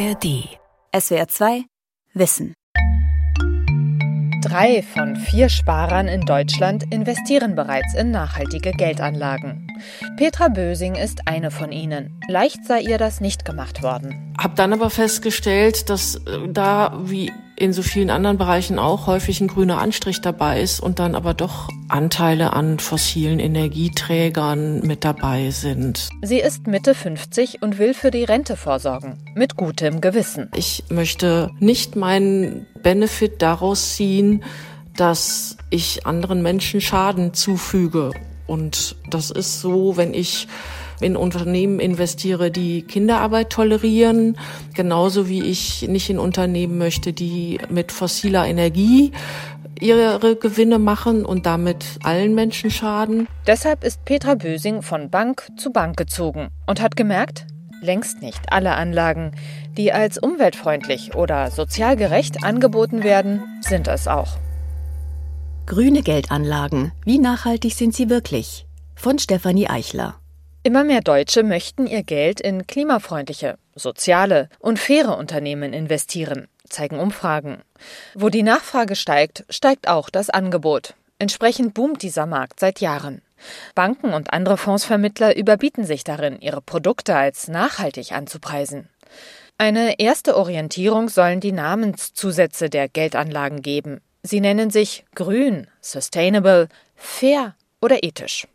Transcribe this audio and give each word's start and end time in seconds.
ARD. 0.00 0.48
SWR 0.98 1.28
2 1.28 1.64
Wissen. 2.14 2.54
Drei 4.42 4.82
von 4.82 5.14
vier 5.14 5.50
Sparern 5.50 6.08
in 6.08 6.22
Deutschland 6.22 6.84
investieren 6.90 7.54
bereits 7.54 7.92
in 7.94 8.10
nachhaltige 8.10 8.70
Geldanlagen. 8.70 9.66
Petra 10.16 10.48
Bösing 10.48 10.94
ist 10.94 11.28
eine 11.28 11.50
von 11.50 11.70
ihnen. 11.70 12.18
Leicht 12.28 12.64
sei 12.64 12.80
ihr 12.80 12.96
das 12.96 13.20
nicht 13.20 13.44
gemacht 13.44 13.82
worden. 13.82 14.34
Hab 14.38 14.56
dann 14.56 14.72
aber 14.72 14.88
festgestellt, 14.88 15.90
dass 15.90 16.14
äh, 16.14 16.48
da 16.48 16.98
wie 17.02 17.30
in 17.60 17.74
so 17.74 17.82
vielen 17.82 18.08
anderen 18.08 18.38
Bereichen 18.38 18.78
auch 18.78 19.06
häufig 19.06 19.40
ein 19.42 19.46
grüner 19.46 19.78
Anstrich 19.78 20.22
dabei 20.22 20.62
ist 20.62 20.80
und 20.80 20.98
dann 20.98 21.14
aber 21.14 21.34
doch 21.34 21.68
Anteile 21.88 22.54
an 22.54 22.78
fossilen 22.78 23.38
Energieträgern 23.38 24.80
mit 24.80 25.04
dabei 25.04 25.50
sind. 25.50 26.08
Sie 26.22 26.40
ist 26.40 26.66
Mitte 26.66 26.94
50 26.94 27.60
und 27.60 27.78
will 27.78 27.92
für 27.92 28.10
die 28.10 28.24
Rente 28.24 28.56
vorsorgen. 28.56 29.18
Mit 29.34 29.56
gutem 29.56 30.00
Gewissen. 30.00 30.50
Ich 30.56 30.84
möchte 30.88 31.50
nicht 31.58 31.96
meinen 31.96 32.66
Benefit 32.82 33.42
daraus 33.42 33.94
ziehen, 33.94 34.42
dass 34.96 35.58
ich 35.68 36.06
anderen 36.06 36.40
Menschen 36.40 36.80
Schaden 36.80 37.34
zufüge. 37.34 38.12
Und 38.46 38.96
das 39.10 39.30
ist 39.30 39.60
so, 39.60 39.98
wenn 39.98 40.14
ich 40.14 40.48
in 41.00 41.16
Unternehmen 41.16 41.80
investiere, 41.80 42.50
die 42.50 42.82
Kinderarbeit 42.82 43.50
tolerieren, 43.50 44.36
genauso 44.74 45.28
wie 45.28 45.42
ich 45.42 45.88
nicht 45.88 46.10
in 46.10 46.18
Unternehmen 46.18 46.78
möchte, 46.78 47.12
die 47.12 47.58
mit 47.68 47.92
fossiler 47.92 48.46
Energie 48.46 49.12
ihre 49.80 50.36
Gewinne 50.36 50.78
machen 50.78 51.24
und 51.24 51.46
damit 51.46 51.84
allen 52.02 52.34
Menschen 52.34 52.70
schaden. 52.70 53.26
Deshalb 53.46 53.82
ist 53.82 54.04
Petra 54.04 54.34
Bösing 54.34 54.82
von 54.82 55.10
Bank 55.10 55.48
zu 55.56 55.72
Bank 55.72 55.96
gezogen 55.96 56.48
und 56.66 56.80
hat 56.80 56.96
gemerkt, 56.96 57.46
längst 57.80 58.22
nicht 58.22 58.52
alle 58.52 58.74
Anlagen, 58.74 59.32
die 59.76 59.92
als 59.92 60.18
umweltfreundlich 60.18 61.14
oder 61.14 61.50
sozial 61.50 61.96
gerecht 61.96 62.44
angeboten 62.44 63.02
werden, 63.02 63.42
sind 63.62 63.88
es 63.88 64.06
auch. 64.06 64.36
Grüne 65.66 66.02
Geldanlagen. 66.02 66.92
Wie 67.04 67.18
nachhaltig 67.18 67.74
sind 67.74 67.94
sie 67.94 68.10
wirklich? 68.10 68.66
Von 68.96 69.18
Stefanie 69.18 69.68
Eichler. 69.68 70.19
Immer 70.62 70.84
mehr 70.84 71.00
Deutsche 71.00 71.42
möchten 71.42 71.86
ihr 71.86 72.02
Geld 72.02 72.38
in 72.38 72.66
klimafreundliche, 72.66 73.56
soziale 73.74 74.50
und 74.58 74.78
faire 74.78 75.16
Unternehmen 75.16 75.72
investieren, 75.72 76.48
zeigen 76.68 76.98
Umfragen. 76.98 77.62
Wo 78.14 78.28
die 78.28 78.42
Nachfrage 78.42 78.94
steigt, 78.94 79.46
steigt 79.48 79.88
auch 79.88 80.10
das 80.10 80.28
Angebot. 80.28 80.92
Entsprechend 81.18 81.72
boomt 81.72 82.02
dieser 82.02 82.26
Markt 82.26 82.60
seit 82.60 82.80
Jahren. 82.80 83.22
Banken 83.74 84.12
und 84.12 84.34
andere 84.34 84.58
Fondsvermittler 84.58 85.34
überbieten 85.34 85.84
sich 85.84 86.04
darin, 86.04 86.38
ihre 86.42 86.60
Produkte 86.60 87.16
als 87.16 87.48
nachhaltig 87.48 88.12
anzupreisen. 88.12 88.90
Eine 89.56 89.98
erste 89.98 90.36
Orientierung 90.36 91.08
sollen 91.08 91.40
die 91.40 91.52
Namenszusätze 91.52 92.68
der 92.68 92.88
Geldanlagen 92.88 93.62
geben. 93.62 94.02
Sie 94.22 94.40
nennen 94.40 94.70
sich 94.70 95.06
grün, 95.14 95.68
sustainable, 95.80 96.68
fair 96.96 97.54
oder 97.80 98.02
ethisch. 98.02 98.46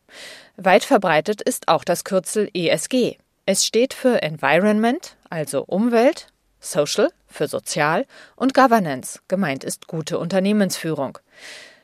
Weit 0.57 0.85
verbreitet 0.85 1.41
ist 1.41 1.67
auch 1.67 1.83
das 1.83 2.05
Kürzel 2.05 2.49
ESG. 2.53 3.17
Es 3.45 3.65
steht 3.65 3.93
für 3.93 4.21
Environment, 4.21 5.17
also 5.29 5.63
Umwelt, 5.65 6.27
Social 6.61 7.09
für 7.27 7.47
Sozial 7.47 8.05
und 8.35 8.53
Governance, 8.53 9.19
gemeint 9.27 9.63
ist 9.63 9.87
gute 9.87 10.17
Unternehmensführung. 10.17 11.19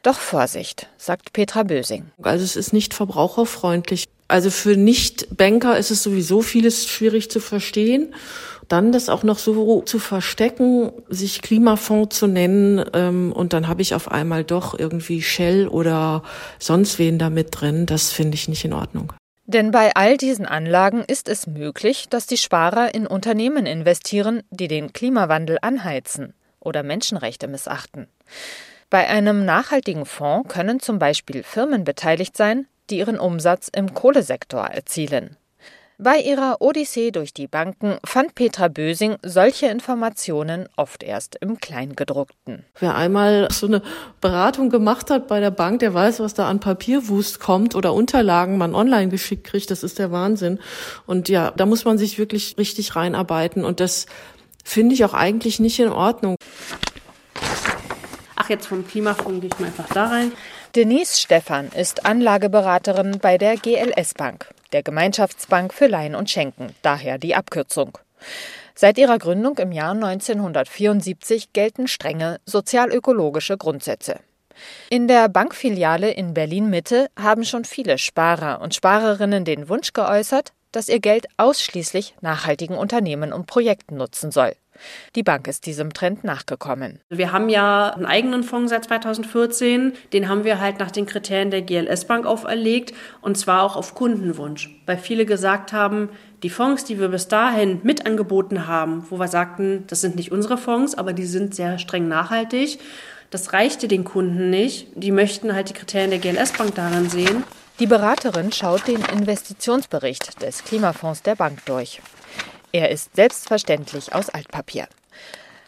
Doch 0.03 0.17
Vorsicht, 0.17 0.87
sagt 0.97 1.33
Petra 1.33 1.63
Bösing. 1.63 2.11
Also 2.21 2.43
es 2.43 2.55
ist 2.55 2.73
nicht 2.73 2.93
verbraucherfreundlich. 2.93 4.07
Also 4.31 4.49
für 4.49 4.75
Nicht-Banker 4.77 5.77
ist 5.77 5.91
es 5.91 6.03
sowieso 6.03 6.41
vieles 6.41 6.87
schwierig 6.87 7.29
zu 7.29 7.39
verstehen 7.39 8.13
dann 8.71 8.91
das 8.91 9.09
auch 9.09 9.23
noch 9.23 9.37
so 9.37 9.81
zu 9.81 9.99
verstecken, 9.99 10.91
sich 11.09 11.41
Klimafonds 11.41 12.17
zu 12.17 12.27
nennen 12.27 12.83
ähm, 12.93 13.33
und 13.33 13.53
dann 13.53 13.67
habe 13.67 13.81
ich 13.81 13.93
auf 13.95 14.09
einmal 14.09 14.43
doch 14.43 14.77
irgendwie 14.77 15.21
Shell 15.21 15.67
oder 15.67 16.23
sonst 16.57 16.97
wen 16.97 17.19
da 17.19 17.29
mit 17.29 17.49
drin, 17.51 17.85
das 17.85 18.11
finde 18.11 18.35
ich 18.35 18.47
nicht 18.47 18.63
in 18.63 18.73
Ordnung. 18.73 19.11
Denn 19.45 19.71
bei 19.71 19.91
all 19.95 20.15
diesen 20.15 20.45
Anlagen 20.45 21.03
ist 21.05 21.27
es 21.27 21.47
möglich, 21.47 22.07
dass 22.09 22.27
die 22.27 22.37
Sparer 22.37 22.93
in 22.93 23.07
Unternehmen 23.07 23.65
investieren, 23.65 24.43
die 24.51 24.69
den 24.69 24.93
Klimawandel 24.93 25.57
anheizen 25.61 26.33
oder 26.61 26.83
Menschenrechte 26.83 27.49
missachten. 27.49 28.07
Bei 28.89 29.07
einem 29.07 29.43
nachhaltigen 29.43 30.05
Fonds 30.05 30.47
können 30.47 30.79
zum 30.79 30.99
Beispiel 30.99 31.43
Firmen 31.43 31.83
beteiligt 31.83 32.37
sein, 32.37 32.67
die 32.91 32.99
ihren 32.99 33.19
Umsatz 33.19 33.69
im 33.73 33.93
Kohlesektor 33.93 34.65
erzielen. 34.65 35.37
Bei 36.03 36.17
ihrer 36.17 36.61
Odyssee 36.61 37.11
durch 37.11 37.31
die 37.31 37.45
Banken 37.45 37.99
fand 38.03 38.33
Petra 38.33 38.69
Bösing 38.69 39.17
solche 39.21 39.67
Informationen 39.67 40.67
oft 40.75 41.03
erst 41.03 41.35
im 41.35 41.59
Kleingedruckten. 41.59 42.65
Wer 42.79 42.95
einmal 42.95 43.49
so 43.51 43.67
eine 43.67 43.83
Beratung 44.19 44.71
gemacht 44.71 45.11
hat 45.11 45.27
bei 45.27 45.39
der 45.39 45.51
Bank, 45.51 45.77
der 45.81 45.93
weiß, 45.93 46.19
was 46.19 46.33
da 46.33 46.49
an 46.49 46.59
Papierwust 46.59 47.39
kommt 47.39 47.75
oder 47.75 47.93
Unterlagen 47.93 48.57
man 48.57 48.73
online 48.73 49.09
geschickt 49.09 49.43
kriegt. 49.43 49.69
Das 49.69 49.83
ist 49.83 49.99
der 49.99 50.11
Wahnsinn. 50.11 50.57
Und 51.05 51.29
ja, 51.29 51.51
da 51.51 51.67
muss 51.67 51.85
man 51.85 51.99
sich 51.99 52.17
wirklich 52.17 52.55
richtig 52.57 52.95
reinarbeiten. 52.95 53.63
Und 53.63 53.79
das 53.79 54.07
finde 54.63 54.95
ich 54.95 55.05
auch 55.05 55.13
eigentlich 55.13 55.59
nicht 55.59 55.79
in 55.79 55.89
Ordnung. 55.89 56.35
Jetzt 58.51 58.67
vom 58.67 58.85
Klimafonds 58.85 59.39
gehe 59.39 59.49
ich 59.49 59.59
mal 59.59 59.67
einfach 59.67 59.87
da 59.93 60.07
rein. 60.07 60.33
Denise 60.75 61.21
Stephan 61.21 61.69
ist 61.69 62.05
Anlageberaterin 62.05 63.19
bei 63.21 63.37
der 63.37 63.55
GLS 63.55 64.13
Bank 64.13 64.49
der 64.73 64.83
Gemeinschaftsbank 64.83 65.73
für 65.73 65.87
Leihen 65.87 66.15
und 66.15 66.29
Schenken, 66.29 66.75
daher 66.81 67.17
die 67.17 67.33
Abkürzung. 67.33 67.97
Seit 68.75 68.97
ihrer 68.97 69.19
Gründung 69.19 69.57
im 69.57 69.71
Jahr 69.71 69.93
1974 69.93 71.53
gelten 71.53 71.87
strenge 71.87 72.41
sozialökologische 72.45 73.57
Grundsätze. 73.57 74.19
In 74.89 75.07
der 75.07 75.29
Bankfiliale 75.29 76.11
in 76.11 76.33
Berlin 76.33 76.69
Mitte 76.69 77.07
haben 77.17 77.45
schon 77.45 77.63
viele 77.63 77.97
Sparer 77.97 78.59
und 78.59 78.75
Sparerinnen 78.75 79.45
den 79.45 79.69
Wunsch 79.69 79.93
geäußert, 79.93 80.51
dass 80.73 80.89
ihr 80.89 80.99
Geld 80.99 81.27
ausschließlich 81.37 82.15
nachhaltigen 82.19 82.75
Unternehmen 82.75 83.31
und 83.31 83.47
Projekten 83.47 83.95
nutzen 83.95 84.29
soll. 84.31 84.55
Die 85.15 85.23
Bank 85.23 85.47
ist 85.47 85.65
diesem 85.65 85.93
Trend 85.93 86.23
nachgekommen. 86.23 86.99
Wir 87.09 87.31
haben 87.31 87.49
ja 87.49 87.89
einen 87.89 88.05
eigenen 88.05 88.43
Fonds 88.43 88.71
seit 88.71 88.85
2014. 88.85 89.93
Den 90.13 90.29
haben 90.29 90.43
wir 90.43 90.59
halt 90.59 90.79
nach 90.79 90.91
den 90.91 91.05
Kriterien 91.05 91.51
der 91.51 91.61
GLS 91.61 92.05
Bank 92.05 92.25
auferlegt 92.25 92.93
und 93.21 93.37
zwar 93.37 93.63
auch 93.63 93.75
auf 93.75 93.95
Kundenwunsch. 93.95 94.69
Weil 94.85 94.97
viele 94.97 95.25
gesagt 95.25 95.73
haben, 95.73 96.09
die 96.43 96.49
Fonds, 96.49 96.85
die 96.85 96.99
wir 96.99 97.09
bis 97.09 97.27
dahin 97.27 97.81
mit 97.83 98.05
angeboten 98.05 98.67
haben, 98.67 99.05
wo 99.09 99.19
wir 99.19 99.27
sagten, 99.27 99.83
das 99.87 100.01
sind 100.01 100.15
nicht 100.15 100.31
unsere 100.31 100.57
Fonds, 100.57 100.95
aber 100.95 101.13
die 101.13 101.25
sind 101.25 101.53
sehr 101.53 101.77
streng 101.77 102.07
nachhaltig, 102.07 102.79
das 103.29 103.53
reichte 103.53 103.87
den 103.87 104.03
Kunden 104.03 104.49
nicht. 104.49 104.87
Die 104.95 105.11
möchten 105.11 105.53
halt 105.53 105.69
die 105.69 105.73
Kriterien 105.73 106.09
der 106.09 106.19
GLS 106.19 106.51
Bank 106.51 106.75
daran 106.75 107.09
sehen. 107.09 107.43
Die 107.79 107.87
Beraterin 107.87 108.51
schaut 108.51 108.87
den 108.87 109.01
Investitionsbericht 109.01 110.41
des 110.41 110.63
Klimafonds 110.63 111.23
der 111.23 111.35
Bank 111.35 111.65
durch. 111.65 112.01
Er 112.71 112.89
ist 112.89 113.15
selbstverständlich 113.15 114.13
aus 114.13 114.29
Altpapier. 114.29 114.87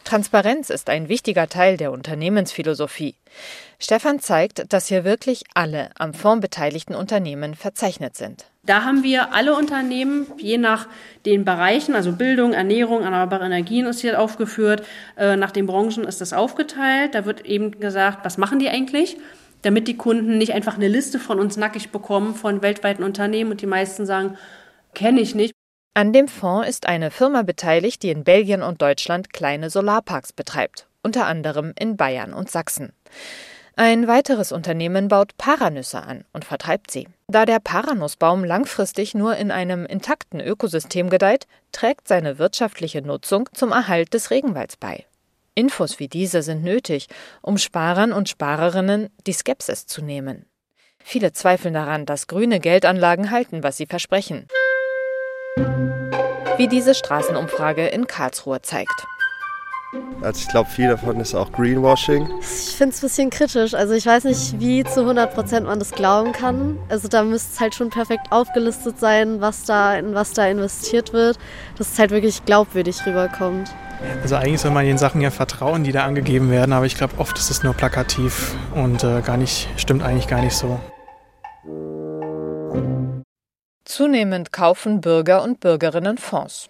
Transparenz 0.04 0.68
ist 0.70 0.90
ein 0.90 1.08
wichtiger 1.08 1.48
Teil 1.48 1.76
der 1.76 1.90
Unternehmensphilosophie. 1.90 3.16
Stefan 3.78 4.20
zeigt, 4.20 4.72
dass 4.72 4.86
hier 4.86 5.04
wirklich 5.04 5.44
alle 5.54 5.90
am 5.98 6.12
Fonds 6.14 6.42
beteiligten 6.42 6.94
Unternehmen 6.94 7.54
verzeichnet 7.54 8.16
sind. 8.16 8.46
Da 8.64 8.84
haben 8.84 9.02
wir 9.02 9.32
alle 9.34 9.54
Unternehmen, 9.56 10.26
je 10.38 10.58
nach 10.58 10.88
den 11.26 11.44
Bereichen, 11.44 11.94
also 11.94 12.12
Bildung, 12.12 12.52
Ernährung, 12.52 13.02
erneuerbare 13.02 13.44
Energien 13.44 13.86
ist 13.86 14.00
hier 14.00 14.20
aufgeführt, 14.20 14.86
äh, 15.18 15.36
nach 15.36 15.50
den 15.50 15.66
Branchen 15.66 16.04
ist 16.04 16.20
das 16.20 16.32
aufgeteilt. 16.32 17.14
Da 17.14 17.24
wird 17.24 17.44
eben 17.44 17.80
gesagt, 17.80 18.24
was 18.24 18.38
machen 18.38 18.58
die 18.58 18.68
eigentlich? 18.68 19.18
Damit 19.62 19.88
die 19.88 19.96
Kunden 19.96 20.38
nicht 20.38 20.52
einfach 20.52 20.76
eine 20.76 20.88
Liste 20.88 21.18
von 21.18 21.40
uns 21.40 21.56
nackig 21.56 21.90
bekommen 21.90 22.34
von 22.34 22.62
weltweiten 22.62 23.02
Unternehmen 23.02 23.50
und 23.50 23.60
die 23.60 23.66
meisten 23.66 24.06
sagen, 24.06 24.36
kenne 24.94 25.20
ich 25.20 25.34
nicht. 25.34 25.53
An 25.96 26.12
dem 26.12 26.26
Fonds 26.26 26.68
ist 26.68 26.86
eine 26.86 27.12
Firma 27.12 27.42
beteiligt, 27.42 28.02
die 28.02 28.10
in 28.10 28.24
Belgien 28.24 28.62
und 28.62 28.82
Deutschland 28.82 29.32
kleine 29.32 29.70
Solarparks 29.70 30.32
betreibt, 30.32 30.88
unter 31.04 31.26
anderem 31.26 31.72
in 31.78 31.96
Bayern 31.96 32.34
und 32.34 32.50
Sachsen. 32.50 32.92
Ein 33.76 34.08
weiteres 34.08 34.50
Unternehmen 34.50 35.06
baut 35.06 35.36
Paranüsse 35.36 36.02
an 36.02 36.24
und 36.32 36.44
vertreibt 36.44 36.90
sie. 36.90 37.06
Da 37.28 37.44
der 37.46 37.60
Paranussbaum 37.60 38.42
langfristig 38.42 39.14
nur 39.14 39.36
in 39.36 39.52
einem 39.52 39.86
intakten 39.86 40.40
Ökosystem 40.40 41.10
gedeiht, 41.10 41.46
trägt 41.70 42.08
seine 42.08 42.40
wirtschaftliche 42.40 43.00
Nutzung 43.02 43.48
zum 43.52 43.70
Erhalt 43.70 44.14
des 44.14 44.32
Regenwalds 44.32 44.76
bei. 44.76 45.06
Infos 45.54 46.00
wie 46.00 46.08
diese 46.08 46.42
sind 46.42 46.64
nötig, 46.64 47.06
um 47.40 47.56
Sparern 47.56 48.12
und 48.12 48.28
Sparerinnen 48.28 49.10
die 49.28 49.32
Skepsis 49.32 49.86
zu 49.86 50.02
nehmen. 50.02 50.46
Viele 50.98 51.32
zweifeln 51.32 51.74
daran, 51.74 52.04
dass 52.04 52.26
grüne 52.26 52.58
Geldanlagen 52.58 53.30
halten, 53.30 53.62
was 53.62 53.76
sie 53.76 53.86
versprechen 53.86 54.48
wie 56.58 56.68
diese 56.68 56.94
Straßenumfrage 56.94 57.86
in 57.86 58.06
Karlsruhe 58.06 58.62
zeigt. 58.62 59.06
Also 60.22 60.40
ich 60.40 60.48
glaube, 60.48 60.68
viel 60.70 60.88
davon 60.88 61.20
ist 61.20 61.34
auch 61.34 61.52
Greenwashing. 61.52 62.28
Ich 62.40 62.74
finde 62.76 62.94
es 62.94 62.98
ein 62.98 63.06
bisschen 63.06 63.30
kritisch. 63.30 63.74
Also 63.74 63.94
ich 63.94 64.06
weiß 64.06 64.24
nicht, 64.24 64.58
wie 64.58 64.82
zu 64.82 65.00
100 65.00 65.34
Prozent 65.34 65.66
man 65.66 65.78
das 65.78 65.92
glauben 65.92 66.32
kann. 66.32 66.78
Also 66.88 67.08
da 67.08 67.22
müsste 67.22 67.52
es 67.52 67.60
halt 67.60 67.74
schon 67.74 67.90
perfekt 67.90 68.28
aufgelistet 68.30 68.98
sein, 68.98 69.40
was 69.40 69.64
da, 69.64 69.94
in 69.94 70.14
was 70.14 70.32
da 70.32 70.46
investiert 70.46 71.12
wird, 71.12 71.38
dass 71.76 71.92
es 71.92 71.98
halt 71.98 72.10
wirklich 72.10 72.44
glaubwürdig 72.44 73.04
rüberkommt. 73.06 73.72
Also 74.22 74.36
eigentlich 74.36 74.60
soll 74.60 74.72
man 74.72 74.84
den 74.84 74.98
Sachen 74.98 75.20
ja 75.20 75.30
vertrauen, 75.30 75.84
die 75.84 75.92
da 75.92 76.04
angegeben 76.04 76.50
werden, 76.50 76.72
aber 76.72 76.86
ich 76.86 76.96
glaube, 76.96 77.14
oft 77.18 77.38
ist 77.38 77.50
es 77.50 77.62
nur 77.62 77.74
plakativ 77.74 78.54
und 78.74 79.04
äh, 79.04 79.20
gar 79.20 79.36
nicht, 79.36 79.68
stimmt 79.76 80.02
eigentlich 80.02 80.28
gar 80.28 80.40
nicht 80.40 80.54
so. 80.54 80.80
Zunehmend 83.84 84.52
kaufen 84.52 85.00
Bürger 85.00 85.42
und 85.42 85.60
Bürgerinnen 85.60 86.16
Fonds. 86.16 86.68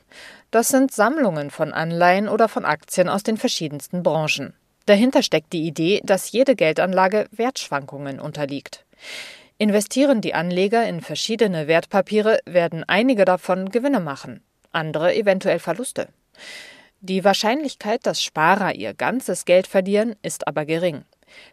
Das 0.50 0.68
sind 0.68 0.92
Sammlungen 0.92 1.50
von 1.50 1.72
Anleihen 1.72 2.28
oder 2.28 2.48
von 2.48 2.64
Aktien 2.64 3.08
aus 3.08 3.22
den 3.22 3.36
verschiedensten 3.36 4.02
Branchen. 4.02 4.54
Dahinter 4.86 5.22
steckt 5.22 5.52
die 5.52 5.66
Idee, 5.66 6.00
dass 6.04 6.32
jede 6.32 6.56
Geldanlage 6.56 7.26
Wertschwankungen 7.30 8.20
unterliegt. 8.20 8.84
Investieren 9.58 10.20
die 10.20 10.34
Anleger 10.34 10.86
in 10.86 11.00
verschiedene 11.00 11.68
Wertpapiere, 11.68 12.40
werden 12.44 12.84
einige 12.86 13.24
davon 13.24 13.70
Gewinne 13.70 14.00
machen, 14.00 14.42
andere 14.72 15.14
eventuell 15.14 15.60
Verluste. 15.60 16.08
Die 17.00 17.22
Wahrscheinlichkeit, 17.22 18.06
dass 18.06 18.22
Sparer 18.22 18.74
ihr 18.74 18.94
ganzes 18.94 19.44
Geld 19.44 19.66
verlieren, 19.66 20.16
ist 20.22 20.48
aber 20.48 20.64
gering. 20.64 21.04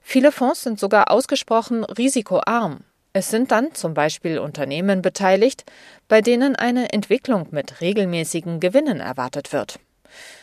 Viele 0.02 0.32
Fonds 0.32 0.64
sind 0.64 0.80
sogar 0.80 1.12
ausgesprochen 1.12 1.84
risikoarm. 1.84 2.84
Es 3.14 3.30
sind 3.30 3.52
dann 3.52 3.74
zum 3.74 3.94
Beispiel 3.94 4.40
Unternehmen 4.40 5.02
beteiligt, 5.02 5.66
bei 6.08 6.22
denen 6.22 6.56
eine 6.56 6.94
Entwicklung 6.94 7.48
mit 7.52 7.82
regelmäßigen 7.82 8.62
Gewinnen 8.62 9.02
erwartet 9.02 9.52
wird. 9.52 9.80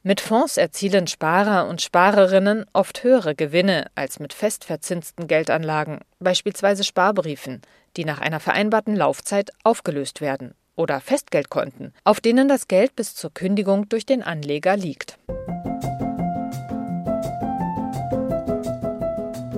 Mit 0.02 0.20
Fonds 0.20 0.56
erzielen 0.56 1.06
Sparer 1.06 1.68
und 1.68 1.80
Sparerinnen 1.80 2.66
oft 2.72 3.02
höhere 3.04 3.34
Gewinne 3.34 3.86
als 3.94 4.20
mit 4.20 4.32
festverzinsten 4.32 5.26
Geldanlagen, 5.26 6.00
beispielsweise 6.18 6.84
Sparbriefen, 6.84 7.62
die 7.96 8.04
nach 8.04 8.20
einer 8.20 8.40
vereinbarten 8.40 8.96
Laufzeit 8.96 9.50
aufgelöst 9.64 10.20
werden 10.20 10.54
oder 10.76 11.00
Festgeldkonten, 11.00 11.94
auf 12.04 12.20
denen 12.20 12.48
das 12.48 12.68
Geld 12.68 12.96
bis 12.96 13.14
zur 13.14 13.32
Kündigung 13.32 13.88
durch 13.88 14.06
den 14.06 14.22
Anleger 14.22 14.76
liegt. 14.76 15.18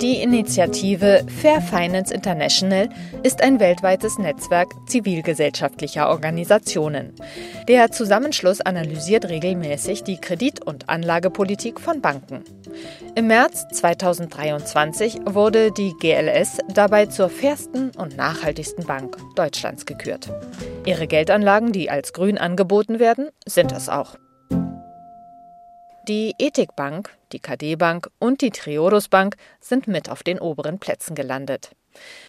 Die 0.01 0.23
Initiative 0.23 1.27
Fair 1.29 1.61
Finance 1.61 2.15
International 2.15 2.89
ist 3.23 3.43
ein 3.43 3.61
weltweites 3.61 4.17
Netzwerk 4.17 4.69
zivilgesellschaftlicher 4.87 6.09
Organisationen. 6.09 7.13
Der 7.69 7.91
Zusammenschluss 7.91 8.63
analysiert 8.63 9.29
regelmäßig 9.29 10.03
die 10.03 10.17
Kredit- 10.17 10.65
und 10.65 10.89
Anlagepolitik 10.89 11.79
von 11.79 12.01
Banken. 12.01 12.45
Im 13.15 13.27
März 13.27 13.67
2023 13.75 15.21
wurde 15.27 15.71
die 15.71 15.93
GLS 16.01 16.59
dabei 16.73 17.05
zur 17.05 17.29
fairsten 17.29 17.91
und 17.91 18.17
nachhaltigsten 18.17 18.87
Bank 18.87 19.19
Deutschlands 19.37 19.85
gekürt. 19.85 20.33
Ihre 20.87 21.09
Geldanlagen, 21.09 21.73
die 21.73 21.91
als 21.91 22.15
grün 22.15 22.39
angeboten 22.39 23.01
werden, 23.01 23.29
sind 23.45 23.73
es 23.73 23.91
auch. 23.91 24.17
Die 26.09 26.35
Ethikbank, 26.39 27.11
die 27.33 27.41
KD 27.41 27.77
Bank 27.77 28.11
und 28.19 28.41
die 28.41 28.51
Triodos 28.51 29.09
Bank 29.09 29.37
sind 29.61 29.87
mit 29.87 30.09
auf 30.09 30.23
den 30.23 30.41
oberen 30.41 30.79
Plätzen 30.79 31.15
gelandet. 31.15 31.73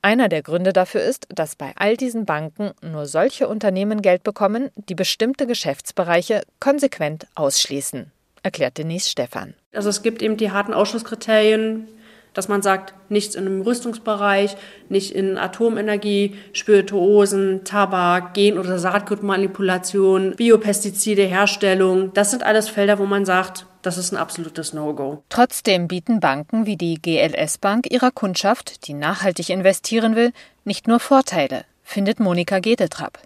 Einer 0.02 0.28
der 0.28 0.42
Gründe 0.42 0.74
dafür 0.74 1.02
ist, 1.02 1.28
dass 1.30 1.56
bei 1.56 1.72
all 1.76 1.96
diesen 1.96 2.26
Banken 2.26 2.72
nur 2.82 3.06
solche 3.06 3.48
Unternehmen 3.48 4.02
Geld 4.02 4.24
bekommen, 4.24 4.72
die 4.76 4.96
bestimmte 4.96 5.48
Geschäftsbereiche 5.48 6.42
konsequent 6.60 7.28
ausschließen, 7.36 8.12
erklärt 8.44 8.78
Denise 8.78 9.10
Stephan. 9.10 9.54
Also 9.74 9.90
es 9.90 10.02
gibt 10.02 10.22
eben 10.22 10.36
die 10.36 10.52
harten 10.52 10.74
Ausschlusskriterien, 10.74 11.88
dass 12.34 12.48
man 12.48 12.62
sagt, 12.62 12.94
nichts 13.10 13.36
in 13.36 13.46
im 13.46 13.62
Rüstungsbereich, 13.62 14.56
nicht 14.90 15.12
in 15.12 15.38
Atomenergie, 15.38 16.36
Spirituosen, 16.54 17.64
Tabak, 17.64 18.34
Gen- 18.34 18.58
oder 18.58 18.80
Saatgutmanipulation, 18.80 20.36
Biopestizide, 20.36 21.24
Herstellung. 21.24 22.14
Das 22.14 22.32
sind 22.32 22.44
alles 22.44 22.70
Felder, 22.70 23.00
wo 23.00 23.06
man 23.06 23.26
sagt, 23.26 23.66
das 23.82 23.98
ist 23.98 24.12
ein 24.12 24.18
absolutes 24.18 24.74
No-Go. 24.74 25.24
Trotzdem 25.30 25.88
bieten 25.88 26.20
Banken 26.20 26.66
wie 26.66 26.78
die 26.78 27.02
GLS 27.02 27.58
Bank 27.58 27.92
ihrer 27.92 28.12
Kundschaft, 28.12 28.88
die 28.88 28.94
nachhaltig 28.94 29.50
investieren 29.50 30.16
will, 30.16 30.32
nicht 30.64 30.88
nur 30.88 31.00
Vorteile, 31.00 31.66
findet 31.84 32.20
Monika 32.20 32.60
Gedetrapp. 32.60 33.20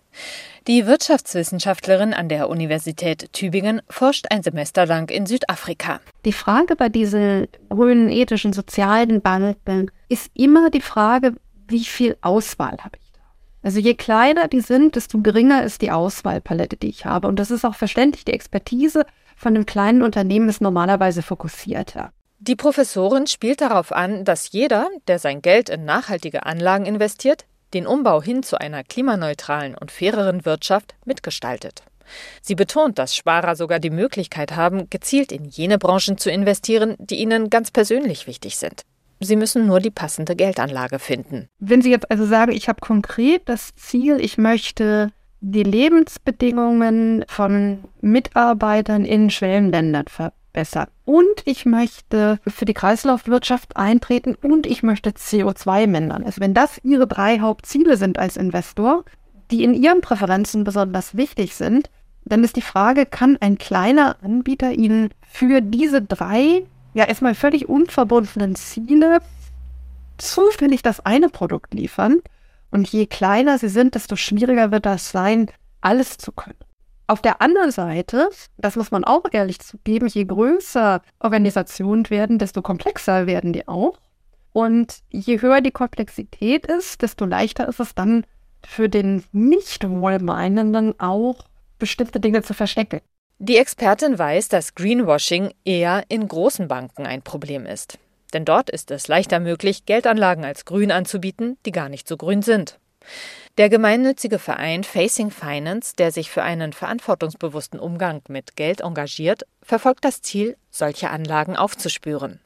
Die 0.67 0.87
Wirtschaftswissenschaftlerin 0.87 2.13
an 2.13 2.27
der 2.27 2.49
Universität 2.49 3.31
Tübingen 3.33 3.81
forscht 3.87 4.25
ein 4.31 4.41
Semester 4.41 4.87
lang 4.87 5.11
in 5.11 5.27
Südafrika. 5.27 5.99
Die 6.25 6.33
Frage 6.33 6.75
bei 6.75 6.89
diesen 6.89 7.47
grünen, 7.69 8.09
ethischen, 8.09 8.51
sozialen 8.51 9.21
Banken 9.21 9.91
ist 10.09 10.31
immer 10.33 10.71
die 10.71 10.81
Frage, 10.81 11.35
wie 11.67 11.83
viel 11.83 12.17
Auswahl 12.21 12.77
habe 12.79 12.97
ich 12.99 13.11
da? 13.13 13.19
Also 13.61 13.79
je 13.79 13.93
kleiner 13.93 14.47
die 14.47 14.61
sind, 14.61 14.95
desto 14.95 15.19
geringer 15.19 15.63
ist 15.63 15.81
die 15.81 15.91
Auswahlpalette, 15.91 16.77
die 16.77 16.89
ich 16.89 17.05
habe. 17.05 17.27
Und 17.27 17.37
das 17.37 17.51
ist 17.51 17.63
auch 17.63 17.75
verständlich. 17.75 18.25
Die 18.25 18.33
Expertise 18.33 19.05
von 19.35 19.55
einem 19.55 19.65
kleinen 19.65 20.01
Unternehmen 20.01 20.49
ist 20.49 20.61
normalerweise 20.61 21.21
fokussierter. 21.21 22.11
Die 22.39 22.55
Professorin 22.55 23.27
spielt 23.27 23.61
darauf 23.61 23.91
an, 23.91 24.23
dass 24.23 24.51
jeder, 24.51 24.87
der 25.07 25.19
sein 25.19 25.41
Geld 25.41 25.69
in 25.69 25.85
nachhaltige 25.85 26.45
Anlagen 26.45 26.85
investiert, 26.85 27.45
den 27.73 27.87
Umbau 27.87 28.21
hin 28.21 28.43
zu 28.43 28.59
einer 28.59 28.83
klimaneutralen 28.83 29.75
und 29.75 29.91
faireren 29.91 30.45
Wirtschaft 30.45 30.95
mitgestaltet. 31.05 31.83
Sie 32.41 32.55
betont, 32.55 32.99
dass 32.99 33.15
Sparer 33.15 33.55
sogar 33.55 33.79
die 33.79 33.89
Möglichkeit 33.89 34.55
haben, 34.55 34.89
gezielt 34.89 35.31
in 35.31 35.45
jene 35.45 35.77
Branchen 35.77 36.17
zu 36.17 36.29
investieren, 36.29 36.95
die 36.99 37.15
ihnen 37.15 37.49
ganz 37.49 37.71
persönlich 37.71 38.27
wichtig 38.27 38.57
sind. 38.57 38.83
Sie 39.19 39.35
müssen 39.35 39.65
nur 39.65 39.79
die 39.79 39.91
passende 39.91 40.35
Geldanlage 40.35 40.99
finden. 40.99 41.47
Wenn 41.57 41.81
Sie 41.81 41.89
jetzt 41.89 42.11
also 42.11 42.25
sagen, 42.25 42.51
ich 42.51 42.67
habe 42.67 42.81
konkret 42.81 43.43
das 43.45 43.73
Ziel, 43.75 44.19
ich 44.19 44.37
möchte 44.37 45.11
die 45.39 45.63
Lebensbedingungen 45.63 47.23
von 47.27 47.83
Mitarbeitern 48.01 49.05
in 49.05 49.29
Schwellenländern 49.29 50.07
verbessern 50.07 50.44
besser. 50.55 50.87
Und 51.03 51.43
ich 51.43 51.67
möchte 51.67 52.39
für 52.47 52.65
die 52.65 52.73
Kreislaufwirtschaft 52.73 53.77
eintreten 53.77 54.33
und 54.41 54.65
ich 54.65 54.81
möchte 54.81 55.11
CO2 55.11 55.85
mindern. 55.85 56.23
Also 56.23 56.41
wenn 56.41 56.55
das 56.55 56.79
Ihre 56.83 57.05
drei 57.05 57.39
Hauptziele 57.39 57.97
sind 57.97 58.17
als 58.17 58.37
Investor, 58.37 59.05
die 59.51 59.63
in 59.63 59.75
Ihren 59.75 60.01
Präferenzen 60.01 60.63
besonders 60.63 61.15
wichtig 61.15 61.53
sind, 61.53 61.91
dann 62.23 62.43
ist 62.43 62.55
die 62.55 62.61
Frage, 62.61 63.05
kann 63.05 63.37
ein 63.39 63.59
kleiner 63.59 64.15
Anbieter 64.23 64.71
Ihnen 64.71 65.09
für 65.29 65.61
diese 65.61 66.01
drei, 66.01 66.63
ja 66.95 67.03
erstmal 67.03 67.35
völlig 67.35 67.69
unverbundenen 67.69 68.55
Ziele 68.55 69.19
zufällig 70.17 70.81
das 70.81 71.05
eine 71.05 71.29
Produkt 71.29 71.73
liefern? 71.73 72.21
Und 72.71 72.87
je 72.87 73.05
kleiner 73.05 73.57
sie 73.59 73.69
sind, 73.69 73.93
desto 73.93 74.15
schwieriger 74.15 74.71
wird 74.71 74.85
das 74.85 75.11
sein, 75.11 75.47
alles 75.81 76.17
zu 76.17 76.31
können. 76.31 76.64
Auf 77.07 77.21
der 77.21 77.41
anderen 77.41 77.71
Seite, 77.71 78.29
das 78.57 78.75
muss 78.75 78.89
man 78.89 79.03
auch 79.03 79.25
ehrlich 79.31 79.59
zugeben, 79.59 80.07
je 80.07 80.25
größer 80.25 81.01
Organisationen 81.19 82.09
werden, 82.09 82.39
desto 82.39 82.63
komplexer 82.63 83.27
werden 83.27 83.53
die 83.53 83.67
auch. 83.67 83.99
Und 84.53 84.99
je 85.11 85.41
höher 85.41 85.61
die 85.61 85.71
Komplexität 85.71 86.65
ist, 86.65 87.01
desto 87.01 87.25
leichter 87.25 87.67
ist 87.67 87.79
es 87.79 87.93
dann 87.93 88.25
für 88.65 88.89
den 88.89 89.23
nicht 89.31 89.87
wohlmeinenden 89.87 90.99
auch 90.99 91.45
bestimmte 91.77 92.19
Dinge 92.19 92.41
zu 92.41 92.53
verstecken. 92.53 93.01
Die 93.37 93.57
Expertin 93.57 94.17
weiß, 94.17 94.47
dass 94.47 94.75
Greenwashing 94.75 95.53
eher 95.65 96.05
in 96.07 96.27
großen 96.27 96.67
Banken 96.67 97.05
ein 97.05 97.21
Problem 97.21 97.65
ist. 97.65 97.99
Denn 98.33 98.45
dort 98.45 98.69
ist 98.69 98.91
es 98.91 99.07
leichter 99.07 99.39
möglich, 99.39 99.85
Geldanlagen 99.85 100.45
als 100.45 100.65
grün 100.65 100.91
anzubieten, 100.91 101.57
die 101.65 101.71
gar 101.71 101.89
nicht 101.89 102.07
so 102.07 102.17
grün 102.17 102.41
sind. 102.41 102.79
Der 103.57 103.69
gemeinnützige 103.69 104.37
Verein 104.37 104.83
Facing 104.83 105.31
Finance, 105.31 105.93
der 105.97 106.11
sich 106.11 106.29
für 106.29 106.43
einen 106.43 106.73
verantwortungsbewussten 106.73 107.79
Umgang 107.79 108.21
mit 108.27 108.57
Geld 108.57 108.81
engagiert, 108.81 109.43
verfolgt 109.61 110.03
das 110.03 110.21
Ziel, 110.21 110.57
solche 110.71 111.09
Anlagen 111.09 111.55
aufzuspüren. 111.55 112.41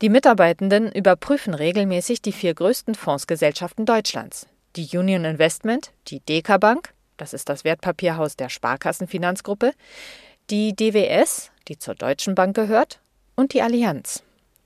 Die 0.00 0.08
Mitarbeitenden 0.08 0.90
überprüfen 0.90 1.52
regelmäßig 1.52 2.22
die 2.22 2.32
vier 2.32 2.54
größten 2.54 2.94
Fondsgesellschaften 2.94 3.84
Deutschlands. 3.84 4.46
Die 4.76 4.96
Union 4.96 5.26
Investment, 5.26 5.90
die 6.08 6.20
Deka 6.20 6.56
Bank, 6.56 6.94
das 7.18 7.34
ist 7.34 7.50
das 7.50 7.64
Wertpapierhaus 7.64 8.36
der 8.36 8.48
Sparkassenfinanzgruppe, 8.48 9.72
die 10.48 10.74
DWS, 10.74 11.50
die 11.68 11.78
zur 11.78 11.94
Deutschen 11.94 12.34
Bank 12.34 12.56
gehört, 12.56 13.00
und 13.36 13.52
die 13.52 13.60
Allianz. 13.60 14.22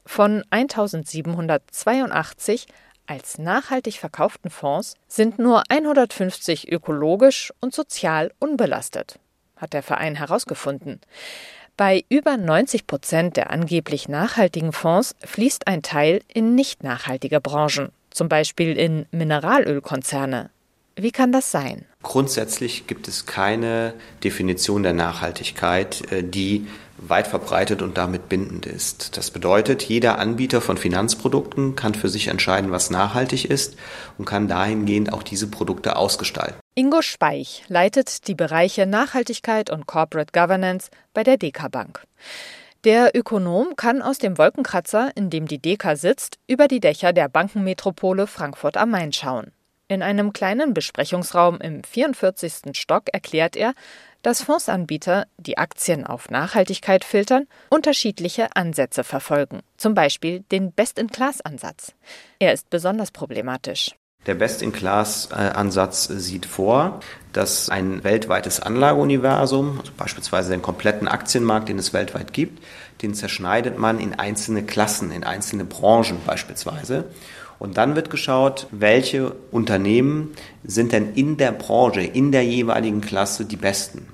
Von 0.07 0.45
1782 0.51 2.69
als 3.07 3.39
nachhaltig 3.39 3.99
verkauften 3.99 4.51
Fonds 4.51 4.95
sind 5.09 5.39
nur 5.39 5.65
150 5.69 6.71
ökologisch 6.73 7.53
und 7.61 7.75
sozial 7.75 8.33
unbelastet, 8.39 9.19
hat 9.57 9.73
der 9.73 9.83
Verein 9.83 10.15
herausgefunden. 10.15 11.01
Bei 11.77 12.05
über 12.09 12.37
90 12.37 12.87
Prozent 12.87 13.37
der 13.37 13.51
angeblich 13.51 14.09
nachhaltigen 14.09 14.73
Fonds 14.73 15.17
fließt 15.25 15.67
ein 15.67 15.83
Teil 15.83 16.23
in 16.33 16.55
nicht 16.55 16.83
nachhaltige 16.83 17.41
Branchen, 17.41 17.91
zum 18.11 18.29
Beispiel 18.29 18.79
in 18.79 19.07
Mineralölkonzerne. 19.11 20.51
Wie 20.97 21.11
kann 21.11 21.33
das 21.33 21.51
sein? 21.51 21.87
Grundsätzlich 22.05 22.87
gibt 22.87 23.09
es 23.09 23.27
keine 23.27 23.95
Definition 24.23 24.85
der 24.85 24.93
Nachhaltigkeit, 24.93 26.13
äh, 26.13 26.23
die 26.23 26.69
weit 26.99 27.27
verbreitet 27.27 27.83
und 27.83 27.99
damit 27.99 28.29
bindend 28.29 28.67
ist. 28.67 29.17
Das 29.17 29.31
bedeutet, 29.31 29.83
jeder 29.83 30.19
Anbieter 30.19 30.61
von 30.61 30.77
Finanzprodukten 30.77 31.75
kann 31.75 31.95
für 31.95 32.09
sich 32.09 32.29
entscheiden, 32.29 32.71
was 32.71 32.91
nachhaltig 32.91 33.47
ist 33.47 33.77
und 34.17 34.27
kann 34.27 34.47
dahingehend 34.47 35.13
auch 35.13 35.23
diese 35.25 35.49
Produkte 35.49 35.97
ausgestalten. 35.97 36.55
Ingo 36.77 37.03
Speich 37.03 37.65
leitet 37.69 38.29
die 38.29 38.35
Bereiche 38.35 38.87
Nachhaltigkeit 38.87 39.71
und 39.71 39.87
Corporate 39.87 40.33
Governance 40.33 40.91
bei 41.15 41.25
der 41.25 41.37
Deka 41.37 41.69
Bank. 41.69 42.05
Der 42.85 43.17
Ökonom 43.17 43.77
kann 43.77 44.03
aus 44.03 44.19
dem 44.19 44.37
Wolkenkratzer, 44.37 45.11
in 45.15 45.31
dem 45.31 45.49
die 45.49 45.59
Deka 45.59 45.97
sitzt, 45.97 46.37
über 46.47 46.69
die 46.69 46.81
Dächer 46.81 47.15
der 47.15 47.29
Bankenmetropole 47.29 48.27
Frankfurt 48.27 48.77
am 48.77 48.91
Main 48.91 49.13
schauen. 49.13 49.53
In 49.87 50.03
einem 50.03 50.33
kleinen 50.33 50.73
Besprechungsraum 50.73 51.61
im 51.61 51.85
44. 51.85 52.75
Stock 52.75 53.05
erklärt 53.13 53.55
er, 53.55 53.75
dass 54.23 54.43
Fondsanbieter, 54.43 55.27
die 55.37 55.59
Aktien 55.59 56.07
auf 56.07 56.31
Nachhaltigkeit 56.31 57.05
filtern, 57.05 57.47
unterschiedliche 57.69 58.57
Ansätze 58.57 59.05
verfolgen, 59.05 59.61
zum 59.77 59.93
Beispiel 59.93 60.41
den 60.51 60.73
Best-in-Class-Ansatz. 60.73 61.93
Er 62.39 62.55
ist 62.55 62.71
besonders 62.71 63.11
problematisch. 63.11 63.95
Der 64.25 64.35
Best-in-Class-Ansatz 64.35 66.07
sieht 66.07 66.47
vor, 66.47 67.01
dass 67.35 67.69
ein 67.69 68.05
weltweites 68.05 68.61
Anlageuniversum, 68.61 69.81
also 69.81 69.93
beispielsweise 69.99 70.53
den 70.53 70.63
kompletten 70.63 71.09
Aktienmarkt, 71.09 71.69
den 71.69 71.79
es 71.79 71.93
weltweit 71.93 72.33
gibt, 72.33 72.65
den 73.03 73.13
zerschneidet 73.13 73.79
man 73.79 74.01
in 74.01 74.15
einzelne 74.15 74.63
Klassen, 74.63 75.11
in 75.11 75.25
einzelne 75.25 75.67
Branchen 75.67 76.23
beispielsweise. 76.25 77.05
Und 77.59 77.77
dann 77.77 77.97
wird 77.97 78.11
geschaut, 78.11 78.67
welche 78.71 79.35
Unternehmen 79.51 80.33
sind 80.65 80.93
denn 80.93 81.15
in 81.15 81.37
der 81.37 81.53
Branche, 81.53 82.03
in 82.03 82.33
der 82.33 82.45
jeweiligen 82.45 83.01
Klasse 83.01 83.45
die 83.45 83.57
besten. 83.57 84.09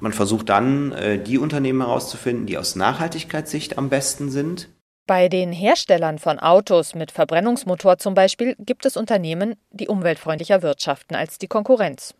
Man 0.00 0.12
versucht 0.12 0.48
dann, 0.48 0.92
äh, 0.92 1.18
die 1.18 1.38
Unternehmen 1.38 1.80
herauszufinden, 1.80 2.46
die 2.46 2.58
aus 2.58 2.76
Nachhaltigkeitssicht 2.76 3.78
am 3.78 3.88
besten 3.88 4.30
sind 4.30 4.68
bei 5.08 5.30
den 5.30 5.52
Herstellern 5.52 6.18
von 6.18 6.38
Autos 6.38 6.94
mit 6.94 7.12
Verbrennungsmotor 7.12 7.96
zum 7.96 8.12
Beispiel 8.12 8.54
gibt 8.58 8.84
es 8.84 8.94
Unternehmen, 8.94 9.54
die 9.70 9.88
umweltfreundlicher 9.88 10.60
wirtschaften 10.60 11.14
als 11.14 11.38
die 11.38 11.46
Konkurrenz. 11.48 12.14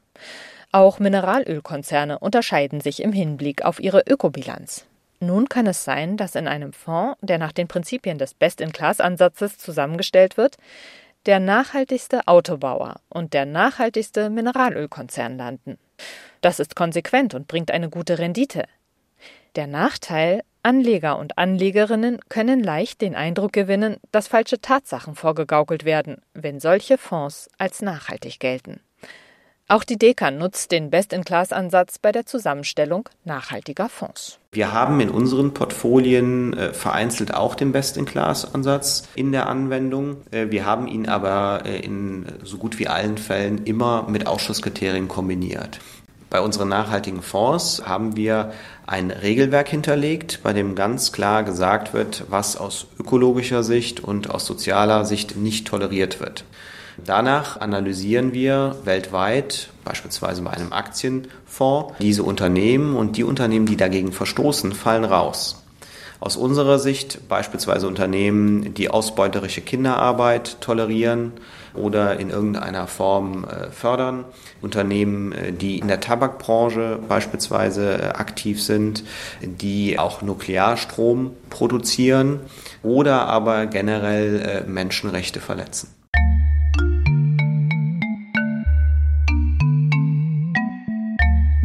Auch 0.73 0.99
Mineralölkonzerne 0.99 2.19
unterscheiden 2.19 2.81
sich 2.81 3.03
im 3.03 3.13
Hinblick 3.13 3.63
auf 3.63 3.79
ihre 3.79 4.05
Ökobilanz. 4.09 4.87
Nun 5.21 5.49
kann 5.49 5.67
es 5.67 5.85
sein, 5.85 6.17
dass 6.17 6.35
in 6.35 6.47
einem 6.47 6.73
Fonds, 6.73 7.19
der 7.21 7.39
nach 7.39 7.53
den 7.53 7.69
Prinzipien 7.69 8.19
des 8.19 8.35
Best-in-Class-Ansatzes 8.35 9.59
zusammengestellt 9.59 10.37
wird, 10.37 10.57
der 11.27 11.41
nachhaltigste 11.41 12.27
Autobauer 12.27 13.01
und 13.09 13.35
der 13.35 13.45
nachhaltigste 13.45 14.31
Mineralölkonzern 14.31 15.37
landen. 15.37 15.79
Das 16.41 16.61
ist 16.61 16.77
konsequent 16.77 17.35
und 17.35 17.49
bringt 17.49 17.71
eine 17.71 17.91
gute 17.91 18.19
Rendite. 18.19 18.65
Der 19.57 19.67
Nachteil, 19.67 20.43
Anleger 20.63 21.19
und 21.19 21.37
Anlegerinnen 21.37 22.21
können 22.29 22.63
leicht 22.63 23.01
den 23.01 23.17
Eindruck 23.17 23.53
gewinnen, 23.53 23.97
dass 24.13 24.29
falsche 24.29 24.61
Tatsachen 24.61 25.17
vorgegaukelt 25.17 25.85
werden, 25.85 26.23
wenn 26.35 26.61
solche 26.61 26.99
Fonds 26.99 27.49
als 27.59 27.83
nachhaltig 27.83 28.39
gelten. 28.39 28.81
Auch 29.71 29.85
die 29.85 29.99
Deka 29.99 30.31
nutzt 30.31 30.73
den 30.73 30.89
Best-in-Class-Ansatz 30.89 31.99
bei 31.99 32.11
der 32.11 32.25
Zusammenstellung 32.25 33.07
nachhaltiger 33.27 33.91
Fonds. 33.91 34.39
Wir 34.51 34.73
haben 34.73 34.99
in 35.01 35.11
unseren 35.11 35.53
Portfolien 35.53 36.55
äh, 36.55 36.73
vereinzelt 36.73 37.35
auch 37.35 37.55
den 37.55 37.73
Best-in-Class-Ansatz 37.73 39.07
in 39.15 39.31
der 39.31 39.47
Anwendung. 39.47 40.23
Äh, 40.31 40.47
wir 40.49 40.65
haben 40.65 40.89
ihn 40.89 41.07
aber 41.07 41.67
äh, 41.67 41.81
in 41.81 42.25
so 42.45 42.57
gut 42.57 42.79
wie 42.79 42.89
allen 42.89 43.19
Fällen 43.19 43.67
immer 43.67 44.07
mit 44.09 44.27
Ausschusskriterien 44.27 45.07
kombiniert. 45.07 45.81
Bei 46.31 46.41
unseren 46.41 46.71
nachhaltigen 46.71 47.21
Fonds 47.21 47.83
haben 47.85 48.17
wir 48.17 48.53
ein 48.87 49.11
Regelwerk 49.11 49.69
hinterlegt, 49.69 50.41
bei 50.43 50.55
dem 50.55 50.77
ganz 50.77 51.13
klar 51.13 51.43
gesagt 51.43 51.93
wird, 51.93 52.25
was 52.31 52.57
aus 52.57 52.87
ökologischer 52.99 53.63
Sicht 53.63 54.01
und 54.01 54.31
aus 54.31 54.47
sozialer 54.47 55.05
Sicht 55.05 55.37
nicht 55.37 55.67
toleriert 55.67 56.21
wird. 56.21 56.45
Danach 57.05 57.61
analysieren 57.61 58.33
wir 58.33 58.77
weltweit, 58.85 59.71
beispielsweise 59.85 60.43
bei 60.43 60.51
einem 60.51 60.73
Aktienfonds, 60.73 61.95
diese 62.01 62.23
Unternehmen 62.23 62.97
und 62.97 63.17
die 63.17 63.25
Unternehmen, 63.25 63.67
die 63.67 63.77
dagegen 63.77 64.13
verstoßen, 64.13 64.73
fallen 64.73 65.05
raus. 65.05 65.63
Aus 66.21 66.37
unserer 66.37 66.81
Sicht 66.81 67.29
beispielsweise 67.29 67.87
Unternehmen, 67.87 68.75
die 68.75 68.91
ausbeuterische 68.91 69.61
Kinderarbeit 69.61 70.61
tolerieren 70.61 71.33
oder 71.75 72.19
in 72.19 72.31
irgendeiner 72.31 72.89
Form 72.89 73.45
äh, 73.45 73.71
fördern. 73.71 74.25
Unternehmen, 74.61 75.31
äh, 75.31 75.53
die 75.53 75.79
in 75.79 75.87
der 75.87 76.01
Tabakbranche 76.01 76.99
beispielsweise 77.09 78.03
äh, 78.03 78.07
aktiv 78.09 78.61
sind, 78.61 79.05
die 79.43 80.01
auch 80.01 80.21
Nuklearstrom 80.21 81.31
produzieren 81.51 82.41
oder 82.83 83.27
aber 83.27 83.67
generell 83.67 84.65
Menschenrechte 84.67 85.41
verletzen. 85.41 85.98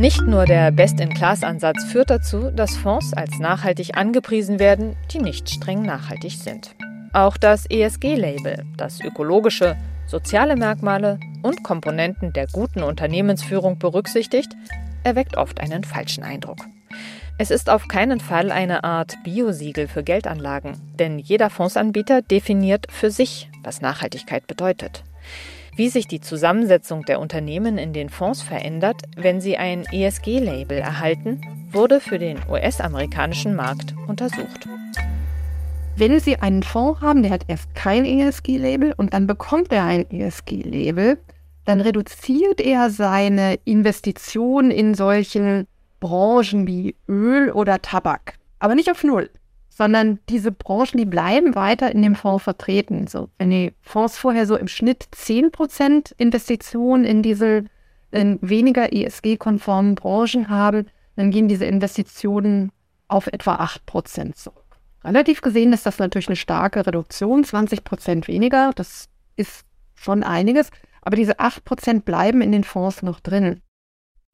Nicht 0.04 0.24
nur 0.24 0.44
der 0.44 0.70
Best-in-Class-Ansatz 0.72 1.86
führt 1.86 2.10
dazu, 2.10 2.52
dass 2.52 2.76
Fonds 2.76 3.14
als 3.14 3.40
nachhaltig 3.40 3.96
angepriesen 3.96 4.60
werden, 4.60 4.98
die 5.10 5.20
nicht 5.20 5.50
streng 5.50 5.82
nachhaltig 5.84 6.34
sind. 6.34 6.76
Auch 7.14 7.38
das 7.38 7.66
ESG-Label, 7.70 8.66
das 8.76 9.00
ökologische, 9.00 9.78
soziale 10.06 10.58
Merkmale 10.58 11.22
und 11.42 11.64
Komponenten 11.64 12.34
der 12.34 12.48
guten 12.48 12.84
Unternehmensführung 12.84 13.80
berücksichtigt, 13.80 14.52
erweckt 15.06 15.38
oft 15.38 15.62
einen 15.62 15.86
falschen 15.86 16.26
Eindruck. 16.26 16.58
Es 17.38 17.50
ist 17.50 17.70
auf 17.70 17.88
keinen 17.88 18.20
Fall 18.20 18.52
eine 18.52 18.84
Art 18.84 19.16
Biosiegel 19.24 19.88
für 19.88 20.04
Geldanlagen, 20.04 20.82
denn 21.00 21.18
jeder 21.18 21.50
Fondsanbieter 21.50 22.22
definiert 22.22 22.88
für 22.92 23.10
sich, 23.10 23.50
was 23.64 23.80
Nachhaltigkeit 23.80 24.48
bedeutet. 24.48 25.06
Wie 25.76 25.90
sich 25.90 26.08
die 26.08 26.22
Zusammensetzung 26.22 27.02
der 27.04 27.20
Unternehmen 27.20 27.80
in 27.80 27.94
den 27.94 28.10
Fonds 28.10 28.44
verändert, 28.44 29.02
wenn 29.16 29.42
sie 29.42 29.58
ein 29.58 29.86
ESG-Label 29.92 30.78
erhalten, 30.78 31.42
wurde 31.72 32.00
für 32.00 32.20
den 32.20 32.38
US-amerikanischen 32.48 33.56
Markt 33.56 33.96
untersucht. 34.08 34.68
Wenn 35.96 36.20
Sie 36.20 36.38
einen 36.38 36.64
Fonds 36.64 37.02
haben, 37.02 37.22
der 37.22 37.32
hat 37.32 37.46
erst 37.48 37.74
kein 37.76 38.06
ESG-Label 38.06 38.94
und 38.98 39.14
dann 39.14 39.26
bekommt 39.26 39.72
er 39.72 39.84
ein 39.84 40.10
ESG-Label, 40.10 41.18
dann 41.66 41.82
reduziert 41.82 42.62
er 42.62 42.90
seine 42.90 43.56
Investition 43.64 44.70
in 44.70 44.96
solchen 44.96 45.68
Branchen 46.00 46.68
wie 46.68 46.96
Öl 47.08 47.52
oder 47.52 47.82
Tabak. 47.82 48.36
Aber 48.60 48.76
nicht 48.76 48.92
auf 48.92 49.04
Null 49.04 49.30
sondern 49.76 50.20
diese 50.30 50.52
Branchen, 50.52 50.98
die 50.98 51.06
bleiben 51.06 51.56
weiter 51.56 51.92
in 51.92 52.02
dem 52.02 52.16
Fonds 52.16 52.44
vertreten. 52.44 53.08
So, 53.08 53.30
wenn 53.38 53.50
die 53.50 53.74
Fonds 53.82 54.18
vorher 54.18 54.46
so 54.46 54.56
im 54.56 54.68
Schnitt 54.68 55.08
10% 55.14 56.14
Investitionen 56.18 57.06
in 57.06 57.24
diese 57.24 57.66
in 58.12 58.38
weniger 58.42 58.94
ESG-konformen 58.94 59.96
Branchen 59.96 60.50
haben, 60.50 60.86
dann 61.16 61.32
gehen 61.32 61.48
diese 61.48 61.66
Investitionen 61.66 62.72
auf 63.08 63.28
etwa 63.28 63.56
8% 63.56 64.34
zurück. 64.36 64.64
Relativ 65.04 65.42
gesehen 65.42 65.74
ist 65.74 65.86
das 65.86 65.98
natürlich 66.00 66.28
eine 66.28 66.36
starke 66.36 66.86
Reduktion, 66.86 67.44
20% 67.44 68.28
weniger, 68.28 68.72
das 68.76 69.10
ist 69.36 69.66
schon 69.96 70.24
einiges, 70.24 70.70
aber 71.02 71.16
diese 71.16 71.40
8% 71.40 72.02
bleiben 72.02 72.42
in 72.42 72.52
den 72.52 72.64
Fonds 72.64 73.02
noch 73.02 73.20
drin. 73.20 73.62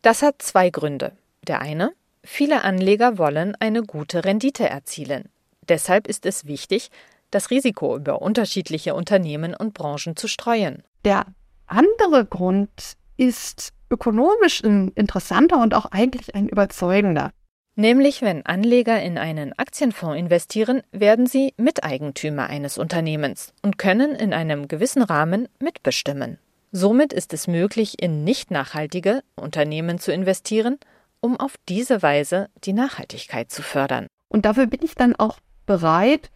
Das 0.01 0.21
hat 0.21 0.41
zwei 0.41 0.69
Gründe. 0.69 1.13
Der 1.47 1.61
eine, 1.61 1.93
Viele 2.31 2.63
Anleger 2.63 3.17
wollen 3.17 3.55
eine 3.59 3.81
gute 3.81 4.23
Rendite 4.23 4.69
erzielen. 4.69 5.29
Deshalb 5.67 6.07
ist 6.07 6.27
es 6.27 6.45
wichtig, 6.45 6.89
das 7.31 7.49
Risiko 7.49 7.97
über 7.97 8.21
unterschiedliche 8.21 8.93
Unternehmen 8.93 9.55
und 9.55 9.73
Branchen 9.73 10.15
zu 10.15 10.27
streuen. 10.27 10.83
Der 11.03 11.25
andere 11.65 12.25
Grund 12.25 12.69
ist 13.17 13.73
ökonomisch 13.89 14.63
ein 14.63 14.89
interessanter 14.89 15.59
und 15.61 15.73
auch 15.73 15.87
eigentlich 15.87 16.35
ein 16.35 16.47
überzeugender. 16.47 17.31
Nämlich, 17.75 18.21
wenn 18.21 18.45
Anleger 18.45 19.01
in 19.01 19.17
einen 19.17 19.57
Aktienfonds 19.57 20.17
investieren, 20.17 20.81
werden 20.91 21.25
sie 21.25 21.55
Miteigentümer 21.57 22.45
eines 22.45 22.77
Unternehmens 22.77 23.53
und 23.63 23.79
können 23.79 24.11
in 24.15 24.33
einem 24.33 24.67
gewissen 24.67 25.01
Rahmen 25.01 25.49
mitbestimmen. 25.59 26.37
Somit 26.71 27.11
ist 27.11 27.33
es 27.33 27.47
möglich, 27.47 28.01
in 28.01 28.23
nicht 28.23 28.51
nachhaltige 28.51 29.23
Unternehmen 29.35 29.97
zu 29.97 30.13
investieren 30.13 30.77
um 31.21 31.39
auf 31.39 31.55
diese 31.67 32.01
Weise 32.01 32.49
die 32.63 32.73
Nachhaltigkeit 32.73 33.51
zu 33.51 33.61
fördern. 33.61 34.07
Und 34.27 34.45
dafür 34.45 34.67
bin 34.67 34.81
ich 34.83 34.95
dann 34.95 35.15
auch 35.15 35.39
bereit, 35.65 36.29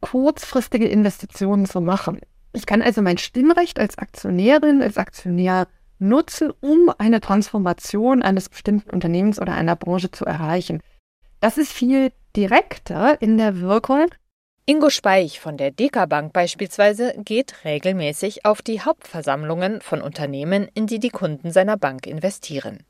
kurzfristige 0.00 0.88
Investitionen 0.88 1.66
zu 1.66 1.80
machen. 1.80 2.20
Ich 2.52 2.66
kann 2.66 2.82
also 2.82 3.02
mein 3.02 3.18
Stimmrecht 3.18 3.78
als 3.78 3.98
Aktionärin, 3.98 4.82
als 4.82 4.98
Aktionär 4.98 5.66
nutzen, 5.98 6.52
um 6.60 6.92
eine 6.98 7.20
Transformation 7.20 8.22
eines 8.22 8.48
bestimmten 8.48 8.90
Unternehmens 8.90 9.40
oder 9.40 9.54
einer 9.54 9.76
Branche 9.76 10.10
zu 10.10 10.24
erreichen. 10.24 10.80
Das 11.40 11.58
ist 11.58 11.72
viel 11.72 12.12
direkter 12.36 13.20
in 13.20 13.38
der 13.38 13.60
Wirkung. 13.60 14.06
Ingo 14.66 14.90
Speich 14.90 15.38
von 15.38 15.56
der 15.56 15.70
Deka 15.70 16.06
Bank 16.06 16.32
beispielsweise 16.32 17.14
geht 17.18 17.64
regelmäßig 17.64 18.44
auf 18.44 18.62
die 18.62 18.80
Hauptversammlungen 18.80 19.80
von 19.80 20.02
Unternehmen, 20.02 20.68
in 20.74 20.86
die 20.86 20.98
die 20.98 21.10
Kunden 21.10 21.52
seiner 21.52 21.76
Bank 21.76 22.06
investieren. 22.06 22.80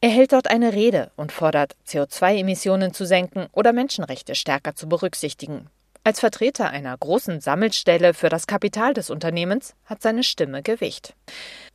Er 0.00 0.10
hält 0.10 0.32
dort 0.32 0.48
eine 0.48 0.72
Rede 0.72 1.10
und 1.16 1.32
fordert, 1.32 1.74
CO2-Emissionen 1.86 2.92
zu 2.92 3.06
senken 3.06 3.46
oder 3.52 3.72
Menschenrechte 3.72 4.34
stärker 4.34 4.74
zu 4.74 4.88
berücksichtigen. 4.88 5.70
Als 6.04 6.20
Vertreter 6.20 6.70
einer 6.70 6.96
großen 6.96 7.40
Sammelstelle 7.40 8.14
für 8.14 8.28
das 8.28 8.46
Kapital 8.46 8.94
des 8.94 9.10
Unternehmens 9.10 9.74
hat 9.84 10.02
seine 10.02 10.22
Stimme 10.22 10.62
Gewicht. 10.62 11.14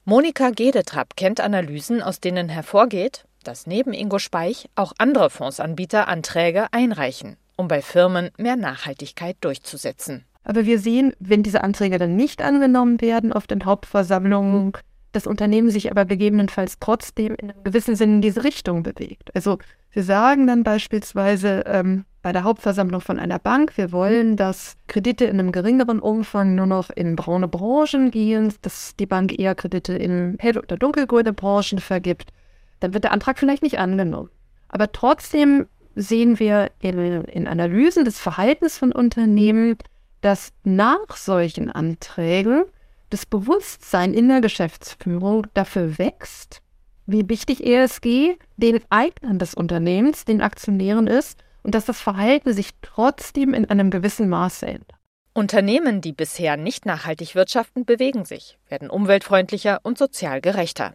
Monika 0.06 0.52
Gedetrapp 0.52 1.18
kennt 1.18 1.42
Analysen, 1.42 2.02
aus 2.02 2.22
denen 2.22 2.48
hervorgeht, 2.48 3.26
dass 3.44 3.68
neben 3.68 3.92
Ingo 3.92 4.20
Speich 4.20 4.70
auch 4.76 4.94
andere 4.98 5.30
Fondsanbieter 5.30 6.08
Anträge 6.08 6.68
einreichen, 6.72 7.38
um 7.58 7.68
bei 7.68 7.82
Firmen 7.82 8.30
mehr 8.38 8.56
Nachhaltigkeit 8.56 9.36
durchzusetzen. 9.42 10.26
Aber 10.44 10.66
wir 10.66 10.80
sehen, 10.80 11.14
wenn 11.20 11.44
diese 11.44 11.64
Anträge 11.64 11.98
dann 11.98 12.16
nicht 12.16 12.42
angenommen 12.42 13.02
werden 13.02 13.34
auf 13.34 13.48
den 13.48 13.66
Hauptversammlungen, 13.66 14.74
das 15.12 15.28
Unternehmen 15.28 15.70
sich 15.70 15.92
aber 15.92 16.06
gegebenenfalls 16.06 16.80
trotzdem 16.80 17.36
in 17.36 17.52
einem 17.52 17.64
gewissen 17.64 17.96
Sinne 17.96 18.16
in 18.16 18.22
diese 18.22 18.44
Richtung 18.44 18.84
bewegt. 18.84 19.30
Also 19.36 19.58
wir 19.92 20.04
sagen 20.04 20.48
dann 20.48 20.64
beispielsweise 20.64 21.64
ähm, 21.66 22.06
bei 22.22 22.32
der 22.32 22.44
Hauptversammlung 22.44 23.02
von 23.02 23.20
einer 23.20 23.40
Bank, 23.40 23.78
wir 23.78 23.92
wollen, 23.92 24.38
dass 24.38 24.78
Kredite 24.88 25.26
in 25.26 25.40
einem 25.40 25.52
geringeren 25.52 26.00
Umfang 26.00 26.56
nur 26.56 26.68
noch 26.68 26.90
in 26.90 27.16
braune 27.16 27.48
Branchen 27.48 28.12
gehen, 28.12 28.54
dass 28.62 28.96
die 28.96 29.06
Bank 29.06 29.38
eher 29.38 29.56
Kredite 29.56 29.94
in 29.94 30.38
hell- 30.40 30.60
oder 30.60 30.78
dunkelgrüne 30.78 31.34
Branchen 31.34 31.80
vergibt. 31.80 32.32
Dann 32.80 32.94
wird 32.94 33.04
der 33.04 33.12
Antrag 33.12 33.38
vielleicht 33.38 33.64
nicht 33.64 33.80
angenommen. 33.80 34.30
Aber 34.70 34.92
trotzdem 34.92 35.68
sehen 35.96 36.40
wir 36.40 36.72
in, 36.80 36.98
in 37.26 37.48
Analysen 37.48 38.06
des 38.06 38.20
Verhaltens 38.20 38.78
von 38.78 38.92
Unternehmen, 38.92 39.78
dass 40.22 40.54
nach 40.64 41.16
solchen 41.16 41.70
Anträgen 41.70 42.64
das 43.12 43.26
Bewusstsein 43.26 44.14
in 44.14 44.28
der 44.30 44.42
Geschäftsführung 44.42 45.46
dafür 45.54 45.98
wächst, 45.98 46.62
wie 47.06 47.28
wichtig 47.30 47.66
ESG 47.66 48.38
den 48.58 48.80
Eignern 48.90 49.38
des 49.38 49.54
Unternehmens, 49.54 50.26
den 50.26 50.42
Aktionären 50.42 51.08
ist 51.08 51.44
und 51.62 51.76
dass 51.76 51.86
das 51.86 52.00
Verhalten 52.00 52.54
sich 52.54 52.72
trotzdem 52.82 53.54
in 53.54 53.70
einem 53.70 53.92
gewissen 53.92 54.30
Maße 54.30 54.66
ändert. 54.66 54.96
Unternehmen, 55.34 56.02
die 56.02 56.14
bisher 56.14 56.58
nicht 56.58 56.86
nachhaltig 56.86 57.36
wirtschaften, 57.36 57.86
bewegen 57.86 58.26
sich, 58.26 58.58
werden 58.68 58.90
umweltfreundlicher 58.90 59.80
und 59.84 59.98
sozial 59.98 60.42
gerechter. 60.42 60.94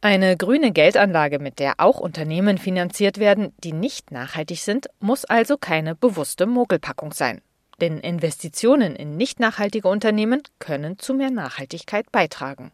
Eine 0.00 0.36
grüne 0.36 0.72
Geldanlage, 0.72 1.38
mit 1.38 1.58
der 1.58 1.74
auch 1.78 1.98
Unternehmen 1.98 2.58
finanziert 2.58 3.18
werden, 3.18 3.52
die 3.64 3.72
nicht 3.72 4.10
nachhaltig 4.10 4.60
sind, 4.60 4.86
muss 5.00 5.24
also 5.24 5.56
keine 5.56 5.94
bewusste 5.94 6.46
Mogelpackung 6.46 7.12
sein. 7.12 7.42
Denn 7.80 7.98
Investitionen 7.98 8.96
in 8.96 9.16
nicht 9.16 9.40
nachhaltige 9.40 9.88
Unternehmen 9.88 10.42
können 10.58 10.98
zu 10.98 11.14
mehr 11.14 11.30
Nachhaltigkeit 11.30 12.10
beitragen. 12.10 12.72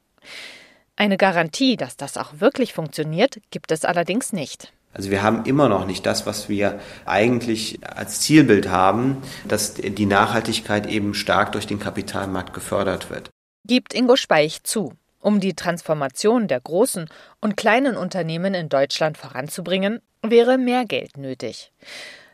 Eine 0.96 1.16
Garantie, 1.16 1.76
dass 1.76 1.96
das 1.96 2.16
auch 2.16 2.40
wirklich 2.40 2.72
funktioniert, 2.72 3.40
gibt 3.50 3.72
es 3.72 3.84
allerdings 3.84 4.32
nicht. 4.32 4.72
Also 4.92 5.10
wir 5.10 5.22
haben 5.22 5.44
immer 5.44 5.68
noch 5.68 5.86
nicht 5.86 6.06
das, 6.06 6.24
was 6.24 6.48
wir 6.48 6.78
eigentlich 7.04 7.80
als 7.84 8.20
Zielbild 8.20 8.68
haben, 8.68 9.22
dass 9.46 9.74
die 9.74 10.06
Nachhaltigkeit 10.06 10.86
eben 10.86 11.14
stark 11.14 11.50
durch 11.52 11.66
den 11.66 11.80
Kapitalmarkt 11.80 12.54
gefördert 12.54 13.10
wird. 13.10 13.28
Gibt 13.66 13.92
Ingo 13.92 14.14
Speich 14.14 14.62
zu. 14.62 14.92
Um 15.18 15.40
die 15.40 15.54
Transformation 15.54 16.46
der 16.48 16.60
großen 16.60 17.08
und 17.40 17.56
kleinen 17.56 17.96
Unternehmen 17.96 18.54
in 18.54 18.68
Deutschland 18.68 19.18
voranzubringen, 19.18 20.00
wäre 20.22 20.58
mehr 20.58 20.84
Geld 20.84 21.16
nötig. 21.16 21.72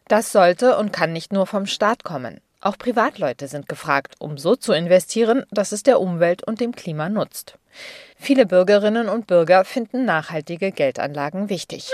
Das 0.09 0.33
sollte 0.33 0.77
und 0.77 0.93
kann 0.93 1.12
nicht 1.12 1.33
nur 1.33 1.47
vom 1.47 1.67
Staat 1.67 2.05
kommen. 2.05 2.41
Auch 2.62 2.76
Privatleute 2.76 3.49
sind 3.49 3.71
gefragt, 3.71 4.17
um 4.19 4.37
so 4.37 4.55
zu 4.55 4.75
investieren, 4.75 5.45
dass 5.50 5.73
es 5.73 5.83
der 5.83 5.99
Umwelt 5.99 6.47
und 6.47 6.61
dem 6.61 6.73
Klima 6.73 7.09
nutzt. 7.09 7.55
Viele 8.19 8.45
Bürgerinnen 8.45 9.09
und 9.09 9.26
Bürger 9.26 9.64
finden 9.64 10.05
nachhaltige 10.05 10.71
Geldanlagen 10.71 11.49
wichtig. 11.49 11.90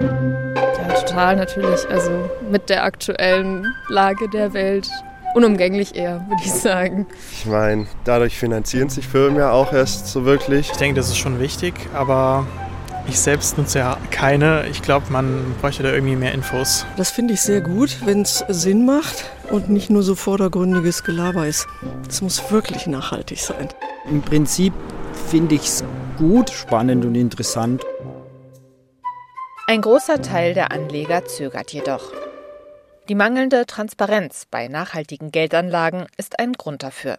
Ja, 0.00 0.92
total 0.92 1.34
natürlich. 1.34 1.84
Also 1.90 2.30
mit 2.48 2.70
der 2.70 2.84
aktuellen 2.84 3.66
Lage 3.88 4.28
der 4.28 4.52
Welt 4.52 4.88
unumgänglich 5.34 5.96
eher, 5.96 6.24
würde 6.28 6.42
ich 6.44 6.52
sagen. 6.52 7.08
Ich 7.32 7.46
meine, 7.46 7.88
dadurch 8.04 8.38
finanzieren 8.38 8.88
sich 8.88 9.08
Firmen 9.08 9.36
ja 9.36 9.50
auch 9.50 9.72
erst 9.72 10.06
so 10.06 10.24
wirklich. 10.24 10.70
Ich 10.70 10.76
denke, 10.76 10.94
das 10.94 11.08
ist 11.08 11.16
schon 11.16 11.40
wichtig, 11.40 11.74
aber 11.92 12.46
ich 13.08 13.18
selbst 13.18 13.58
nutze 13.58 13.80
ja 13.80 13.96
keine. 14.12 14.68
Ich 14.68 14.80
glaube, 14.80 15.06
man 15.10 15.56
bräuchte 15.60 15.82
da 15.82 15.92
irgendwie 15.92 16.14
mehr 16.14 16.32
Infos. 16.32 16.86
Das 16.96 17.10
finde 17.10 17.34
ich 17.34 17.40
sehr 17.40 17.62
gut, 17.62 17.98
wenn 18.04 18.22
es 18.22 18.44
Sinn 18.48 18.86
macht 18.86 19.24
und 19.50 19.68
nicht 19.68 19.90
nur 19.90 20.02
so 20.02 20.14
vordergründiges 20.14 21.04
Gelaber 21.04 21.46
ist. 21.46 21.66
Es 22.08 22.22
muss 22.22 22.50
wirklich 22.50 22.86
nachhaltig 22.86 23.40
sein. 23.40 23.68
Im 24.08 24.22
Prinzip 24.22 24.72
finde 25.28 25.54
ich 25.54 25.62
es 25.62 25.84
gut, 26.18 26.50
spannend 26.50 27.04
und 27.04 27.14
interessant. 27.14 27.84
Ein 29.68 29.80
großer 29.80 30.22
Teil 30.22 30.54
der 30.54 30.70
Anleger 30.70 31.24
zögert 31.24 31.72
jedoch. 31.72 32.12
Die 33.08 33.14
mangelnde 33.14 33.66
Transparenz 33.66 34.46
bei 34.50 34.68
nachhaltigen 34.68 35.30
Geldanlagen 35.30 36.06
ist 36.16 36.38
ein 36.38 36.52
Grund 36.52 36.82
dafür. 36.82 37.18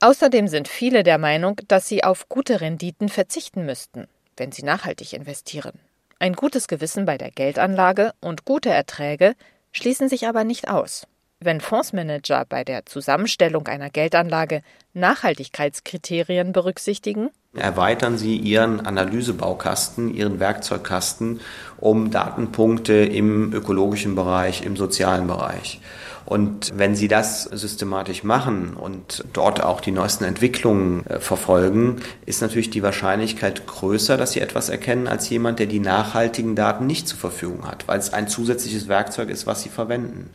Außerdem 0.00 0.48
sind 0.48 0.66
viele 0.66 1.02
der 1.02 1.18
Meinung, 1.18 1.60
dass 1.68 1.86
sie 1.86 2.04
auf 2.04 2.28
gute 2.28 2.60
Renditen 2.60 3.08
verzichten 3.08 3.66
müssten, 3.66 4.08
wenn 4.36 4.50
sie 4.50 4.62
nachhaltig 4.62 5.12
investieren. 5.12 5.78
Ein 6.18 6.34
gutes 6.34 6.68
Gewissen 6.68 7.04
bei 7.04 7.18
der 7.18 7.30
Geldanlage 7.30 8.12
und 8.20 8.44
gute 8.44 8.70
Erträge 8.70 9.34
schließen 9.72 10.08
sich 10.08 10.26
aber 10.26 10.44
nicht 10.44 10.68
aus. 10.68 11.06
Wenn 11.42 11.62
Fondsmanager 11.62 12.44
bei 12.46 12.64
der 12.64 12.84
Zusammenstellung 12.84 13.66
einer 13.66 13.88
Geldanlage 13.88 14.60
Nachhaltigkeitskriterien 14.92 16.52
berücksichtigen, 16.52 17.30
erweitern 17.54 18.18
Sie 18.18 18.36
Ihren 18.36 18.84
Analysebaukasten, 18.84 20.12
Ihren 20.14 20.38
Werkzeugkasten 20.38 21.40
um 21.78 22.10
Datenpunkte 22.10 22.92
im 22.92 23.54
ökologischen 23.54 24.16
Bereich, 24.16 24.66
im 24.66 24.76
sozialen 24.76 25.26
Bereich. 25.26 25.80
Und 26.26 26.72
wenn 26.74 26.94
Sie 26.94 27.08
das 27.08 27.44
systematisch 27.44 28.22
machen 28.22 28.74
und 28.74 29.24
dort 29.32 29.62
auch 29.62 29.80
die 29.80 29.92
neuesten 29.92 30.24
Entwicklungen 30.24 31.06
äh, 31.06 31.20
verfolgen, 31.20 32.02
ist 32.26 32.42
natürlich 32.42 32.68
die 32.68 32.82
Wahrscheinlichkeit 32.82 33.66
größer, 33.66 34.18
dass 34.18 34.32
Sie 34.32 34.40
etwas 34.40 34.68
erkennen 34.68 35.08
als 35.08 35.30
jemand, 35.30 35.58
der 35.58 35.66
die 35.66 35.80
nachhaltigen 35.80 36.54
Daten 36.54 36.86
nicht 36.86 37.08
zur 37.08 37.18
Verfügung 37.18 37.66
hat, 37.66 37.88
weil 37.88 37.98
es 37.98 38.12
ein 38.12 38.28
zusätzliches 38.28 38.88
Werkzeug 38.88 39.30
ist, 39.30 39.46
was 39.46 39.62
Sie 39.62 39.70
verwenden. 39.70 40.28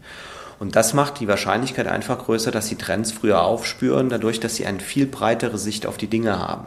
Und 0.60 0.76
das 0.76 0.94
macht 0.94 1.20
die 1.20 1.28
Wahrscheinlichkeit 1.28 1.88
einfach 1.88 2.20
größer, 2.20 2.52
dass 2.52 2.68
sie 2.68 2.76
Trends 2.76 3.12
früher 3.12 3.42
aufspüren, 3.42 4.10
dadurch, 4.10 4.40
dass 4.40 4.56
sie 4.56 4.66
eine 4.66 4.80
viel 4.80 5.06
breitere 5.06 5.58
Sicht 5.58 5.86
auf 5.86 5.98
die 5.98 6.08
Dinge 6.08 6.40
haben. 6.40 6.66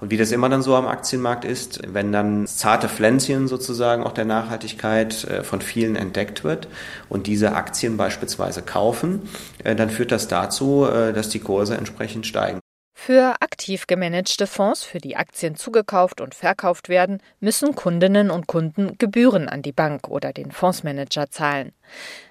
Und 0.00 0.10
wie 0.10 0.16
das 0.16 0.32
immer 0.32 0.48
dann 0.48 0.62
so 0.62 0.74
am 0.74 0.86
Aktienmarkt 0.86 1.44
ist, 1.44 1.80
wenn 1.92 2.10
dann 2.10 2.46
zarte 2.46 2.88
Pflänzchen 2.88 3.48
sozusagen 3.48 4.02
auch 4.02 4.12
der 4.12 4.24
Nachhaltigkeit 4.24 5.24
äh, 5.24 5.42
von 5.42 5.60
vielen 5.60 5.94
entdeckt 5.96 6.42
wird 6.42 6.68
und 7.08 7.26
diese 7.26 7.52
Aktien 7.54 7.96
beispielsweise 7.96 8.62
kaufen, 8.62 9.28
äh, 9.62 9.76
dann 9.76 9.90
führt 9.90 10.10
das 10.10 10.26
dazu, 10.26 10.86
äh, 10.86 11.12
dass 11.12 11.28
die 11.28 11.40
Kurse 11.40 11.76
entsprechend 11.76 12.26
steigen. 12.26 12.60
Für 13.02 13.36
aktiv 13.40 13.86
gemanagte 13.86 14.46
Fonds, 14.46 14.84
für 14.84 14.98
die 14.98 15.16
Aktien 15.16 15.56
zugekauft 15.56 16.20
und 16.20 16.34
verkauft 16.34 16.90
werden, 16.90 17.22
müssen 17.40 17.74
Kundinnen 17.74 18.30
und 18.30 18.46
Kunden 18.46 18.98
Gebühren 18.98 19.48
an 19.48 19.62
die 19.62 19.72
Bank 19.72 20.08
oder 20.08 20.34
den 20.34 20.52
Fondsmanager 20.52 21.30
zahlen. 21.30 21.72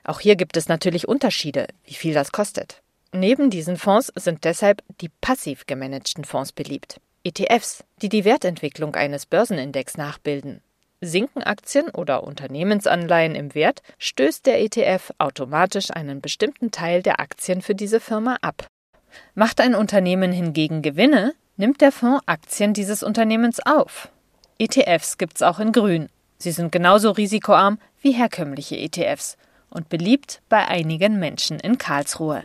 Auch 0.04 0.20
hier 0.20 0.36
gibt 0.36 0.56
es 0.58 0.68
natürlich 0.68 1.08
Unterschiede, 1.08 1.66
wie 1.86 1.96
viel 1.96 2.14
das 2.14 2.32
kostet. 2.32 2.84
Neben 3.12 3.50
diesen 3.50 3.78
Fonds 3.78 4.14
sind 4.16 4.44
deshalb 4.44 4.84
die 5.02 5.10
passiv 5.10 5.66
gemanagten 5.66 6.24
Fonds 6.24 6.52
beliebt. 6.52 7.02
ETFs, 7.24 7.84
die 8.04 8.10
die 8.10 8.24
Wertentwicklung 8.24 8.94
eines 8.94 9.26
Börsenindex 9.26 9.98
nachbilden. 9.98 10.62
Sinken 11.02 11.42
Aktien 11.42 11.90
oder 11.90 12.24
Unternehmensanleihen 12.24 13.34
im 13.34 13.56
Wert, 13.56 13.82
stößt 13.98 14.46
der 14.46 14.62
ETF 14.62 15.14
automatisch 15.18 15.90
einen 15.90 16.22
bestimmten 16.22 16.70
Teil 16.70 17.02
der 17.02 17.20
Aktien 17.20 17.64
für 17.64 17.74
diese 17.74 18.00
Firma 18.00 18.38
ab. 18.44 18.68
Macht 19.36 19.62
ein 19.62 19.76
Unternehmen 19.76 20.32
hingegen 20.32 20.82
Gewinne, 20.82 21.34
nimmt 21.58 21.82
der 21.82 21.92
Fonds 21.92 22.24
Aktien 22.26 22.74
dieses 22.74 23.04
Unternehmens 23.04 23.60
auf. 23.66 24.10
ETFs 24.58 25.18
gibt's 25.18 25.42
auch 25.42 25.60
in 25.60 25.72
Grün. 25.72 26.10
Sie 26.38 26.52
sind 26.52 26.72
genauso 26.72 27.12
risikoarm 27.12 27.80
wie 28.02 28.12
herkömmliche 28.12 28.78
ETFs 28.78 29.38
und 29.70 29.90
beliebt 29.90 30.42
bei 30.50 30.68
einigen 30.68 31.20
Menschen 31.20 31.60
in 31.60 31.78
Karlsruhe. 31.78 32.44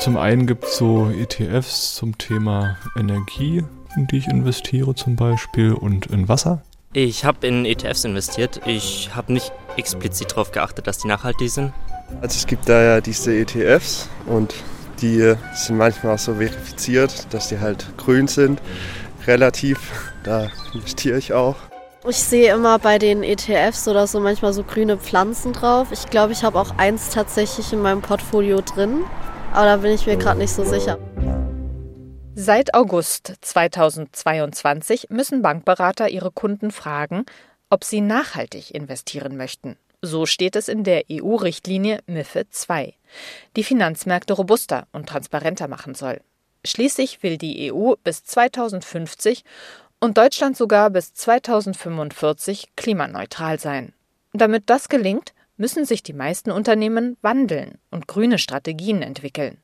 Zum 0.00 0.16
einen 0.16 0.46
gibt 0.46 0.64
es 0.64 0.76
so 0.76 1.10
ETFs 1.10 1.96
zum 1.96 2.16
Thema 2.18 2.76
Energie, 2.96 3.64
in 3.96 4.06
die 4.06 4.18
ich 4.18 4.28
investiere 4.28 4.94
zum 4.94 5.16
Beispiel, 5.16 5.72
und 5.72 6.06
in 6.06 6.28
Wasser. 6.28 6.62
Ich 6.92 7.24
habe 7.24 7.46
in 7.46 7.64
ETFs 7.64 8.04
investiert. 8.04 8.60
Ich 8.64 9.14
habe 9.14 9.32
nicht 9.32 9.52
explizit 9.76 10.32
darauf 10.32 10.52
geachtet, 10.52 10.86
dass 10.86 10.98
die 10.98 11.08
nachhaltig 11.08 11.50
sind. 11.50 11.72
Also 12.20 12.36
es 12.36 12.46
gibt 12.46 12.68
da 12.68 12.82
ja 12.82 13.00
diese 13.00 13.34
ETFs 13.34 14.08
und 14.26 14.54
die 15.00 15.34
sind 15.54 15.76
manchmal 15.76 16.14
auch 16.14 16.18
so 16.18 16.34
verifiziert, 16.34 17.32
dass 17.32 17.48
die 17.48 17.60
halt 17.60 17.86
grün 17.96 18.28
sind, 18.28 18.60
relativ. 19.26 19.78
Da 20.24 20.48
investiere 20.74 21.16
ich 21.16 21.32
auch. 21.32 21.56
Ich 22.06 22.18
sehe 22.18 22.52
immer 22.52 22.78
bei 22.78 22.98
den 22.98 23.22
ETFs 23.22 23.88
oder 23.88 24.06
so 24.06 24.20
manchmal 24.20 24.52
so 24.52 24.62
grüne 24.62 24.98
Pflanzen 24.98 25.54
drauf. 25.54 25.88
Ich 25.90 26.10
glaube, 26.10 26.32
ich 26.32 26.42
habe 26.42 26.58
auch 26.58 26.76
eins 26.76 27.10
tatsächlich 27.10 27.72
in 27.72 27.80
meinem 27.80 28.02
Portfolio 28.02 28.60
drin, 28.60 29.04
aber 29.54 29.64
da 29.64 29.76
bin 29.78 29.92
ich 29.92 30.06
mir 30.06 30.16
gerade 30.18 30.38
nicht 30.40 30.52
so 30.52 30.64
sicher. 30.64 30.98
Seit 32.34 32.74
August 32.74 33.32
2022 33.40 35.06
müssen 35.08 35.40
Bankberater 35.40 36.10
ihre 36.10 36.30
Kunden 36.30 36.70
fragen, 36.70 37.24
ob 37.70 37.84
sie 37.84 38.02
nachhaltig 38.02 38.74
investieren 38.74 39.38
möchten 39.38 39.78
So 40.00 40.26
steht 40.26 40.54
es 40.54 40.68
in 40.68 40.84
der 40.84 41.04
EU-Richtlinie 41.10 42.00
MIFID 42.06 42.48
II, 42.68 42.94
die 43.56 43.64
Finanzmärkte 43.64 44.34
robuster 44.34 44.86
und 44.92 45.08
transparenter 45.08 45.66
machen 45.66 45.94
soll. 45.94 46.20
Schließlich 46.64 47.22
will 47.22 47.36
die 47.36 47.72
EU 47.72 47.94
bis 48.04 48.22
2050 48.24 49.44
und 50.00 50.16
Deutschland 50.16 50.56
sogar 50.56 50.90
bis 50.90 51.14
2045 51.14 52.76
klimaneutral 52.76 53.58
sein. 53.58 53.92
Damit 54.32 54.70
das 54.70 54.88
gelingt, 54.88 55.32
müssen 55.56 55.84
sich 55.84 56.04
die 56.04 56.12
meisten 56.12 56.52
Unternehmen 56.52 57.16
wandeln 57.20 57.78
und 57.90 58.06
grüne 58.06 58.38
Strategien 58.38 59.02
entwickeln. 59.02 59.58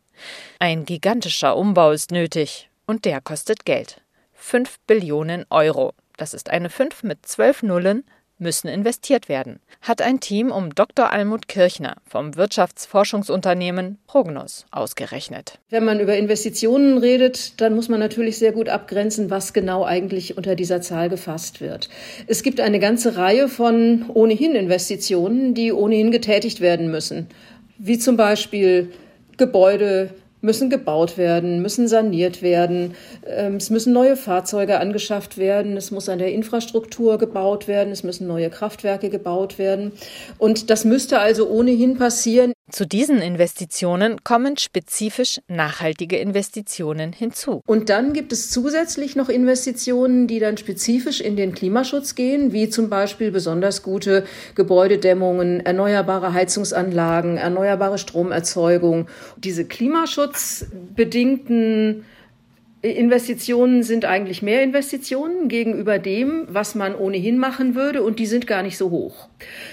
Ein 0.59 0.85
gigantischer 0.85 1.57
Umbau 1.57 1.93
ist 1.93 2.11
nötig 2.11 2.69
und 2.87 3.05
der 3.05 3.21
kostet 3.21 3.65
Geld. 3.65 4.01
5 4.33 4.81
Billionen 4.87 5.47
Euro. 5.51 5.95
Das 6.17 6.35
ist 6.35 6.51
eine 6.51 6.71
5 6.71 7.05
mit 7.05 7.25
12 7.25 7.63
Nullen 7.63 8.05
müssen 8.39 8.69
investiert 8.69 9.29
werden, 9.29 9.61
hat 9.81 10.03
ein 10.03 10.21
Team 10.21 10.51
um 10.51 10.75
Dr. 10.75 11.13
Almut 11.13 11.49
Kirchner 11.49 11.97
vom 12.07 12.37
Wirtschaftsforschungsunternehmen 12.37 13.99
Prognos 14.07 14.67
ausgerechnet. 14.71 15.59
Wenn 15.71 15.85
man 15.85 16.01
über 16.01 16.17
Investitionen 16.17 16.99
redet, 16.99 17.61
dann 17.61 17.75
muss 17.75 17.89
man 17.89 18.01
natürlich 18.01 18.39
sehr 18.39 18.53
gut 18.53 18.69
abgrenzen, 18.69 19.31
was 19.31 19.53
genau 19.53 19.85
eigentlich 19.85 20.37
unter 20.37 20.55
dieser 20.55 20.81
Zahl 20.81 21.09
gefasst 21.09 21.61
wird. 21.61 21.89
Es 22.27 22.43
gibt 22.43 22.61
eine 22.61 22.81
ganze 22.81 23.17
Reihe 23.17 23.49
von 23.49 24.07
ohnehin 24.09 24.55
Investitionen, 24.55 25.55
die 25.55 25.73
ohnehin 25.73 26.11
getätigt 26.11 26.61
werden 26.61 26.91
müssen, 26.91 27.29
wie 27.79 27.99
zum 27.99 28.17
Beispiel 28.17 28.93
Gebäude, 29.37 30.11
müssen 30.45 30.71
gebaut 30.71 31.19
werden, 31.19 31.61
müssen 31.61 31.89
saniert 31.89 32.43
werden, 32.43 32.95
ähm, 33.27 33.57
es 33.57 33.71
müssen 33.71 33.93
neue 33.93 34.17
Fahrzeuge 34.17 34.79
angeschafft 34.79 35.39
werden, 35.39 35.77
es 35.77 35.91
muss 35.91 36.09
an 36.09 36.19
der 36.19 36.33
Infrastruktur 36.33 37.19
gebaut 37.19 37.67
werden, 37.67 37.93
es 37.93 38.05
müssen 38.05 38.29
neue 38.29 38.51
Kraftwerke 38.51 39.11
gebaut 39.11 39.59
werden. 39.59 39.93
Und 40.39 40.71
das 40.71 40.85
müsste 40.85 41.19
also 41.19 41.49
ohnehin 41.49 41.99
passieren. 41.99 42.54
Zu 42.71 42.87
diesen 42.87 43.21
Investitionen 43.21 44.25
kommen 44.25 44.57
spezifisch 44.57 45.39
nachhaltige 45.49 46.17
Investitionen 46.17 47.13
hinzu. 47.13 47.61
Und 47.67 47.91
dann 47.91 48.15
gibt 48.15 48.33
es 48.33 48.51
zusätzlich 48.51 49.17
noch 49.17 49.29
Investitionen, 49.29 50.27
die 50.27 50.39
dann 50.39 50.57
spezifisch 50.57 51.21
in 51.21 51.37
den 51.37 51.55
Klimaschutz 51.55 52.15
gehen, 52.15 52.55
wie 52.55 52.71
zum 52.71 52.89
Beispiel 52.89 53.31
besonders 53.31 53.83
gute 53.83 54.25
Gebäudedämmungen, 54.55 55.61
erneuerbare 55.61 56.33
Heizungsanlagen, 56.33 57.37
erneuerbare 57.37 57.99
Stromerzeugung. 57.99 59.09
Diese 59.37 59.67
klimaschutzbedingten 59.67 62.07
Investitionen 62.91 63.83
sind 63.83 64.05
eigentlich 64.05 64.43
mehr 64.43 64.63
Investitionen 64.63 65.49
gegenüber 65.49 65.99
dem, 65.99 66.47
was 66.49 66.75
man 66.75 66.95
ohnehin 66.95 67.39
machen 67.39 67.75
würde, 67.75 68.03
und 68.03 68.19
die 68.19 68.27
sind 68.27 68.47
gar 68.47 68.63
nicht 68.63 68.77
so 68.77 68.91
hoch. 68.91 69.29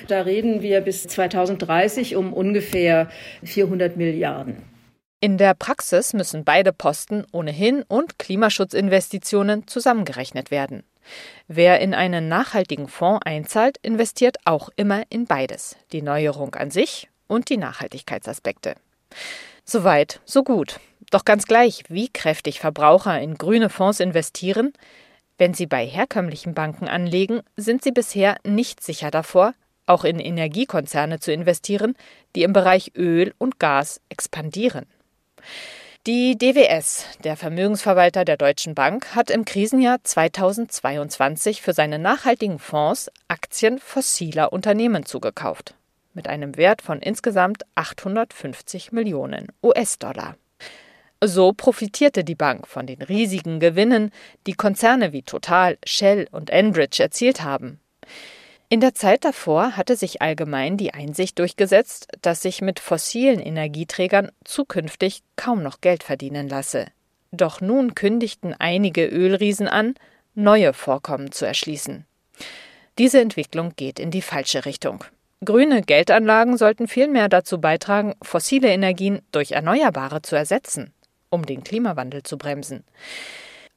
Da 0.08 0.22
reden 0.22 0.62
wir 0.62 0.80
bis 0.80 1.04
2030 1.08 2.16
um 2.16 2.32
ungefähr 2.32 3.10
400 3.44 3.98
Milliarden. 3.98 4.58
In 5.20 5.38
der 5.38 5.54
Praxis 5.54 6.14
müssen 6.14 6.46
beide 6.46 6.72
Posten 6.72 7.26
ohnehin 7.32 7.84
und 7.84 8.18
Klimaschutzinvestitionen 8.18 9.68
zusammengerechnet 9.68 10.50
werden. 10.50 10.84
Wer 11.48 11.80
in 11.82 11.94
einen 11.94 12.30
nachhaltigen 12.30 12.88
Fonds 12.88 13.26
einzahlt, 13.26 13.78
investiert 13.82 14.38
auch 14.46 14.70
immer 14.78 15.04
in 15.10 15.26
beides, 15.26 15.76
die 15.92 16.02
Neuerung 16.02 16.56
an 16.56 16.72
sich 16.72 17.10
und 17.28 17.50
die 17.50 17.58
Nachhaltigkeitsaspekte. 17.58 18.76
Soweit, 19.66 20.22
so 20.26 20.44
gut. 20.44 20.80
Doch 21.12 21.26
ganz 21.26 21.46
gleich, 21.46 21.84
wie 21.90 22.08
kräftig 22.08 22.60
Verbraucher 22.60 23.20
in 23.20 23.36
grüne 23.36 23.70
Fonds 23.70 24.00
investieren, 24.00 24.74
wenn 25.38 25.54
sie 25.54 25.66
bei 25.66 25.86
herkömmlichen 25.86 26.54
Banken 26.54 26.88
anlegen, 26.88 27.42
sind 27.58 27.84
sie 27.84 27.92
bisher 27.92 28.38
nicht 28.44 28.82
sicher 28.82 29.12
davor, 29.12 29.54
auch 29.86 30.06
in 30.06 30.20
Energiekonzerne 30.20 31.20
zu 31.20 31.34
investieren, 31.34 31.96
die 32.36 32.44
im 32.44 32.54
Bereich 32.54 32.94
Öl 32.96 33.34
und 33.38 33.60
Gas 33.60 34.00
expandieren. 34.10 34.86
Die 36.08 36.38
DWS, 36.38 37.06
der 37.24 37.36
Vermögensverwalter 37.36 38.24
der 38.24 38.38
Deutschen 38.38 38.74
Bank, 38.74 39.14
hat 39.14 39.30
im 39.30 39.44
Krisenjahr 39.44 39.98
2022 40.02 41.62
für 41.62 41.74
seine 41.74 42.00
nachhaltigen 42.00 42.58
Fonds 42.58 43.12
Aktien 43.28 43.80
fossiler 43.80 44.54
Unternehmen 44.54 45.06
zugekauft, 45.06 45.76
mit 46.14 46.28
einem 46.28 46.56
Wert 46.56 46.82
von 46.82 47.02
insgesamt 47.02 47.64
850 47.76 48.92
Millionen 48.92 49.48
US-Dollar. 49.62 50.36
So 51.24 51.54
profitierte 51.54 52.24
die 52.24 52.34
Bank 52.34 52.68
von 52.68 52.88
den 52.88 53.04
riesigen 53.04 53.60
Gewinnen, 53.60 54.10
die 54.48 54.54
Konzerne 54.54 55.14
wie 55.14 55.22
Total, 55.22 55.78
Shell 55.86 56.28
und 56.32 56.50
Enbridge 56.50 57.04
erzielt 57.04 57.44
haben. 57.44 57.80
In 58.70 58.80
der 58.80 58.96
Zeit 58.96 59.24
davor 59.24 59.78
hatte 59.78 59.96
sich 59.96 60.24
allgemein 60.24 60.78
die 60.78 60.96
Einsicht 60.96 61.38
durchgesetzt, 61.38 62.08
dass 62.24 62.42
sich 62.42 62.62
mit 62.62 62.80
fossilen 62.80 63.40
Energieträgern 63.40 64.32
zukünftig 64.46 65.22
kaum 65.36 65.62
noch 65.62 65.82
Geld 65.82 66.02
verdienen 66.02 66.50
lasse. 66.50 66.88
Doch 67.32 67.62
nun 67.62 67.94
kündigten 67.94 68.56
einige 68.58 69.06
Ölriesen 69.06 69.68
an, 69.68 69.94
neue 70.34 70.74
Vorkommen 70.74 71.32
zu 71.32 71.46
erschließen. 71.46 72.06
Diese 72.98 73.22
Entwicklung 73.22 73.74
geht 73.76 74.00
in 74.00 74.10
die 74.10 74.24
falsche 74.24 74.66
Richtung. 74.66 75.04
Grüne 75.46 75.84
Geldanlagen 75.84 76.58
sollten 76.58 76.88
vielmehr 76.88 77.30
dazu 77.30 77.62
beitragen, 77.62 78.16
fossile 78.24 78.70
Energien 78.70 79.22
durch 79.32 79.52
erneuerbare 79.52 80.24
zu 80.24 80.36
ersetzen 80.36 80.94
um 81.32 81.46
den 81.46 81.64
Klimawandel 81.64 82.22
zu 82.22 82.38
bremsen. 82.38 82.84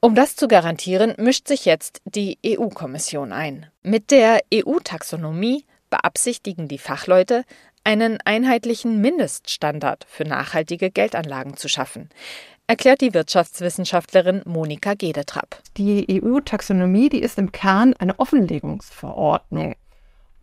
Um 0.01 0.14
das 0.14 0.37
zu 0.37 0.49
garantieren, 0.49 1.14
mischt 1.17 1.49
sich 1.49 1.64
jetzt 1.64 2.03
die 2.05 2.38
EU-Kommission 2.45 3.33
ein. 3.33 3.71
Mit 3.83 4.11
der 4.11 4.43
EU-Taxonomie 4.53 5.64
beabsichtigen 5.88 6.69
die 6.69 6.77
Fachleute, 6.77 7.45
einen 7.85 8.19
einheitlichen 8.25 9.01
Mindeststandard 9.01 10.05
für 10.09 10.25
nachhaltige 10.25 10.90
Geldanlagen 10.90 11.57
zu 11.57 11.69
schaffen, 11.69 12.11
erklärt 12.67 13.01
die 13.03 13.14
Wirtschaftswissenschaftlerin 13.14 14.43
Monika 14.47 14.95
Gedetrapp. 14.95 15.62
Die 15.77 16.07
EU-Taxonomie, 16.23 17.09
die 17.09 17.21
ist 17.21 17.38
im 17.38 17.53
Kern 17.53 17.95
eine 17.95 18.19
Offenlegungsverordnung 18.19 19.75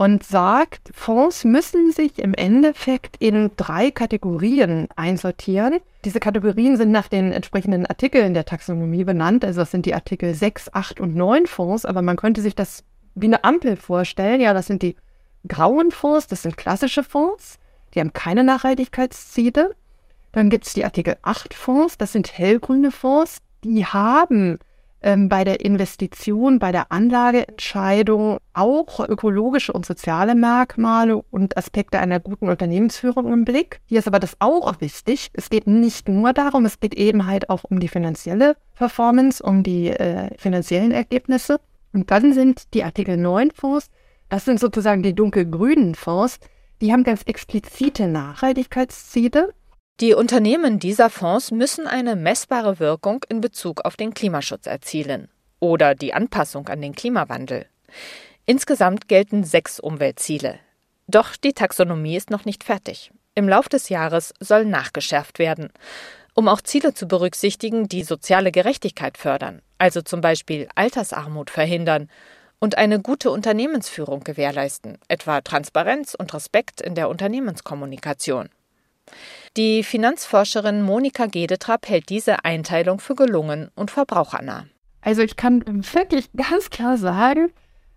und 0.02 0.24
sagt, 0.24 0.90
Fonds 0.96 1.44
müssen 1.44 1.92
sich 1.92 2.18
im 2.18 2.34
Endeffekt 2.34 3.18
in 3.20 3.52
drei 3.56 3.92
Kategorien 3.92 4.88
einsortieren. 4.96 5.80
Diese 6.06 6.20
Kategorien 6.20 6.76
sind 6.76 6.90
nach 6.90 7.08
den 7.08 7.32
entsprechenden 7.32 7.86
Artikeln 7.86 8.34
der 8.34 8.46
Taxonomie 8.46 9.04
benannt. 9.04 9.46
Also 9.46 9.62
das 9.62 9.70
sind 9.70 9.86
die 9.86 9.94
Artikel 9.94 10.34
6, 10.34 10.74
8 10.74 11.00
und 11.00 11.16
9 11.16 11.46
Fonds, 11.46 11.86
aber 11.86 12.02
man 12.02 12.16
könnte 12.16 12.42
sich 12.42 12.56
das 12.56 12.84
wie 13.14 13.28
eine 13.28 13.44
Ampel 13.44 13.76
vorstellen. 13.76 14.42
Ja, 14.42 14.56
das 14.56 14.66
sind 14.66 14.82
die 14.82 14.96
grauen 15.48 15.92
Fonds, 15.92 16.26
das 16.26 16.42
sind 16.42 16.58
klassische 16.58 17.04
Fonds, 17.04 17.60
die 17.94 18.00
haben 18.00 18.12
keine 18.12 18.44
Nachhaltigkeitsziele. 18.44 19.76
Dann 20.32 20.50
gibt 20.50 20.66
es 20.66 20.74
die 20.74 20.84
Artikel 20.84 21.18
8 21.22 21.54
Fonds, 21.54 22.00
das 22.00 22.12
sind 22.12 22.36
hellgrüne 22.36 22.90
Fonds, 22.90 23.38
die 23.64 23.86
haben 23.86 24.58
ähm, 25.02 25.30
bei 25.30 25.44
der 25.44 25.62
Investition, 25.62 26.60
bei 26.60 26.72
der 26.72 26.92
Anlageentscheidung 26.92 28.38
auch 28.54 29.00
ökologische 29.08 29.74
und 29.74 29.86
soziale 29.86 30.36
Merkmale 30.36 31.18
und 31.32 31.58
Aspekte 31.58 32.00
einer 32.00 32.20
guten 32.20 32.50
Unternehmensführung 32.50 33.32
im 33.32 33.46
Blick. 33.46 33.82
Hier 33.86 34.00
ist 34.00 34.08
aber 34.08 34.20
das 34.20 34.36
auch 34.40 34.80
wichtig. 34.80 35.30
Es 35.34 35.50
geht 35.50 35.68
nicht 35.68 36.08
nur 36.08 36.34
darum, 36.34 36.66
es 36.66 36.80
geht 36.80 36.94
eben 36.94 37.26
halt 37.26 37.50
auch 37.50 37.64
um 37.64 37.80
die 37.80 37.88
finanzielle 37.88 38.56
Performance, 38.76 39.44
um 39.44 39.64
die 39.64 39.90
äh, 39.90 40.30
finanziellen 40.38 40.92
Ergebnisse. 40.92 41.60
Und 41.94 42.12
dann 42.12 42.34
sind 42.34 42.74
die 42.74 42.84
Artikel 42.84 43.18
9 43.18 43.52
Fonds, 43.52 43.90
das 44.30 44.46
sind 44.46 44.60
sozusagen 44.60 45.04
die 45.04 45.14
dunkelgrünen 45.14 45.96
Fonds, 45.96 46.40
die 46.82 46.94
haben 46.94 47.04
ganz 47.04 47.24
explizite 47.24 48.08
Nachhaltigkeitsziele 48.08 49.54
die 50.00 50.14
Unternehmen 50.14 50.80
dieser 50.80 51.10
Fonds 51.10 51.52
müssen 51.52 51.86
eine 51.86 52.16
messbare 52.16 52.80
Wirkung 52.80 53.24
in 53.30 53.42
Bezug 53.42 53.86
auf 53.86 53.96
den 53.98 54.14
Klimaschutz 54.14 54.66
erzielen 54.66 55.30
oder 55.60 55.94
die 55.94 56.14
Anpassung 56.14 56.68
an 56.70 56.82
den 56.82 56.96
Klimawandel. 56.96 57.68
Insgesamt 58.46 59.08
gelten 59.08 59.44
sechs 59.44 59.80
Umweltziele. 59.80 60.60
Doch 61.08 61.36
die 61.36 61.54
Taxonomie 61.54 62.16
ist 62.16 62.32
noch 62.32 62.46
nicht 62.46 62.64
fertig. 62.64 63.12
Im 63.36 63.48
Lauf 63.48 63.70
des 63.70 63.90
Jahres 63.90 64.34
soll 64.40 64.66
nachgeschärft 64.66 65.40
werden, 65.40 65.70
um 66.34 66.48
auch 66.48 66.62
Ziele 66.62 66.94
zu 66.94 67.08
berücksichtigen, 67.08 67.88
die 67.88 68.04
soziale 68.04 68.52
Gerechtigkeit 68.52 69.18
fördern, 69.18 69.62
also 69.78 70.02
zum 70.02 70.22
Beispiel 70.22 70.68
Altersarmut 70.76 71.50
verhindern 71.50 72.10
und 72.60 72.78
eine 72.78 73.00
gute 73.00 73.32
Unternehmensführung 73.32 74.24
gewährleisten, 74.24 74.98
etwa 75.08 75.42
Transparenz 75.42 76.16
und 76.16 76.34
Respekt 76.34 76.82
in 76.82 76.96
der 76.96 77.10
Unternehmenskommunikation. 77.10 78.50
Die 79.58 79.84
Finanzforscherin 79.84 80.82
Monika 80.82 81.26
Gedetrapp 81.26 81.90
hält 81.90 82.10
diese 82.10 82.46
Einteilung 82.46 83.00
für 83.00 83.16
gelungen 83.16 83.70
und 83.76 83.92
verbrauchernah. 83.92 84.68
Also 85.02 85.22
ich 85.22 85.36
kann 85.36 85.64
wirklich 85.66 86.32
ganz 86.34 86.70
klar 86.70 86.98
sagen, 86.98 87.52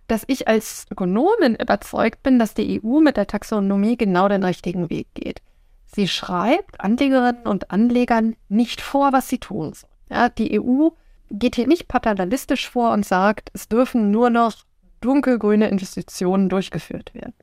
dass 0.07 0.23
ich 0.27 0.47
als 0.47 0.85
Ökonomin 0.91 1.55
überzeugt 1.55 2.23
bin, 2.23 2.39
dass 2.39 2.53
die 2.53 2.81
EU 2.83 2.99
mit 2.99 3.17
der 3.17 3.27
Taxonomie 3.27 3.97
genau 3.97 4.27
den 4.27 4.43
richtigen 4.43 4.89
Weg 4.89 5.07
geht. 5.13 5.41
Sie 5.85 6.07
schreibt 6.07 6.81
Anlegerinnen 6.81 7.43
und 7.43 7.71
Anlegern 7.71 8.35
nicht 8.49 8.81
vor, 8.81 9.13
was 9.13 9.29
sie 9.29 9.39
tun 9.39 9.73
sollen. 9.73 9.93
Ja, 10.09 10.29
die 10.29 10.59
EU 10.59 10.89
geht 11.31 11.55
hier 11.55 11.67
nicht 11.67 11.87
paternalistisch 11.87 12.69
vor 12.69 12.91
und 12.91 13.05
sagt, 13.05 13.49
es 13.53 13.67
dürfen 13.67 14.11
nur 14.11 14.29
noch 14.29 14.53
dunkelgrüne 15.01 15.69
Investitionen 15.69 16.49
durchgeführt 16.49 17.13
werden 17.13 17.33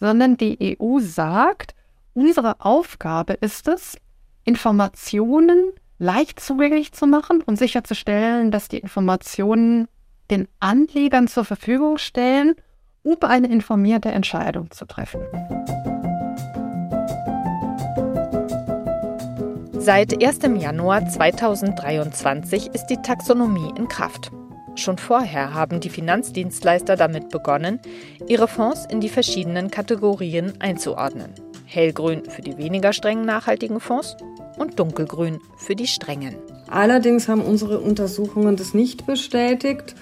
sondern 0.00 0.36
die 0.36 0.76
EU 0.80 0.98
sagt, 1.00 1.74
unsere 2.14 2.60
Aufgabe 2.60 3.34
ist 3.34 3.68
es, 3.68 3.96
Informationen 4.44 5.72
leicht 5.98 6.40
zugänglich 6.40 6.92
zu 6.92 7.06
machen 7.06 7.42
und 7.42 7.56
sicherzustellen, 7.58 8.50
dass 8.50 8.68
die 8.68 8.78
Informationen 8.78 9.88
den 10.30 10.48
Anlegern 10.60 11.28
zur 11.28 11.44
Verfügung 11.44 11.98
stellen, 11.98 12.54
um 13.02 13.16
eine 13.20 13.48
informierte 13.48 14.10
Entscheidung 14.10 14.70
zu 14.70 14.86
treffen. 14.86 15.20
Seit 19.72 20.22
1. 20.24 20.38
Januar 20.62 21.06
2023 21.06 22.68
ist 22.68 22.86
die 22.86 22.96
Taxonomie 22.96 23.70
in 23.76 23.86
Kraft. 23.88 24.30
Schon 24.76 24.96
vorher 24.96 25.52
haben 25.52 25.80
die 25.80 25.90
Finanzdienstleister 25.90 26.96
damit 26.96 27.28
begonnen, 27.28 27.80
ihre 28.26 28.48
Fonds 28.48 28.86
in 28.86 29.00
die 29.00 29.10
verschiedenen 29.10 29.70
Kategorien 29.70 30.54
einzuordnen. 30.60 31.34
Hellgrün 31.74 32.24
für 32.28 32.42
die 32.42 32.56
weniger 32.56 32.92
strengen 32.92 33.24
nachhaltigen 33.24 33.80
Fonds 33.80 34.16
und 34.56 34.78
dunkelgrün 34.78 35.40
für 35.56 35.74
die 35.74 35.86
strengen. 35.86 36.36
Allerdings 36.68 37.28
haben 37.28 37.42
unsere 37.42 37.80
Untersuchungen 37.80 38.56
das 38.56 38.74
nicht 38.74 39.06
bestätigt. 39.06 39.94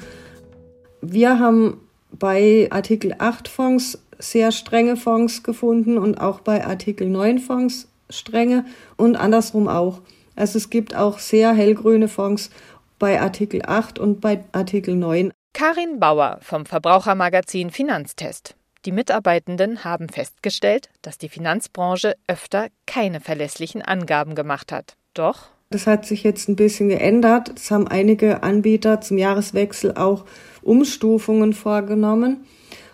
Wir 1.00 1.38
haben 1.38 1.80
bei 2.10 2.68
Artikel 2.70 3.14
8 3.18 3.48
Fonds 3.48 3.98
sehr 4.18 4.52
strenge 4.52 4.96
Fonds 4.96 5.42
gefunden 5.42 5.98
und 5.98 6.20
auch 6.20 6.40
bei 6.40 6.64
Artikel 6.64 7.08
9 7.08 7.38
Fonds 7.38 7.88
strenge 8.10 8.64
und 8.96 9.16
andersrum 9.16 9.68
auch. 9.68 10.00
Also 10.36 10.58
es 10.58 10.70
gibt 10.70 10.94
auch 10.94 11.18
sehr 11.18 11.52
hellgrüne 11.52 12.08
Fonds 12.08 12.50
bei 12.98 13.20
Artikel 13.20 13.62
8 13.66 13.98
und 13.98 14.20
bei 14.20 14.44
Artikel 14.52 14.94
9. 14.94 15.32
Karin 15.54 15.98
Bauer 15.98 16.38
vom 16.40 16.66
Verbrauchermagazin 16.66 17.70
Finanztest. 17.70 18.54
Die 18.84 18.92
Mitarbeitenden 18.92 19.84
haben 19.84 20.08
festgestellt, 20.08 20.90
dass 21.02 21.18
die 21.18 21.28
Finanzbranche 21.28 22.14
öfter 22.26 22.68
keine 22.86 23.20
verlässlichen 23.20 23.82
Angaben 23.82 24.34
gemacht 24.34 24.72
hat. 24.72 24.96
Doch 25.14 25.52
das 25.72 25.86
hat 25.86 26.04
sich 26.04 26.22
jetzt 26.22 26.48
ein 26.48 26.56
bisschen 26.56 26.90
geändert. 26.90 27.52
Es 27.56 27.70
haben 27.70 27.88
einige 27.88 28.42
Anbieter 28.42 29.00
zum 29.00 29.18
Jahreswechsel 29.18 29.96
auch 29.96 30.26
Umstufungen 30.60 31.54
vorgenommen. 31.54 32.44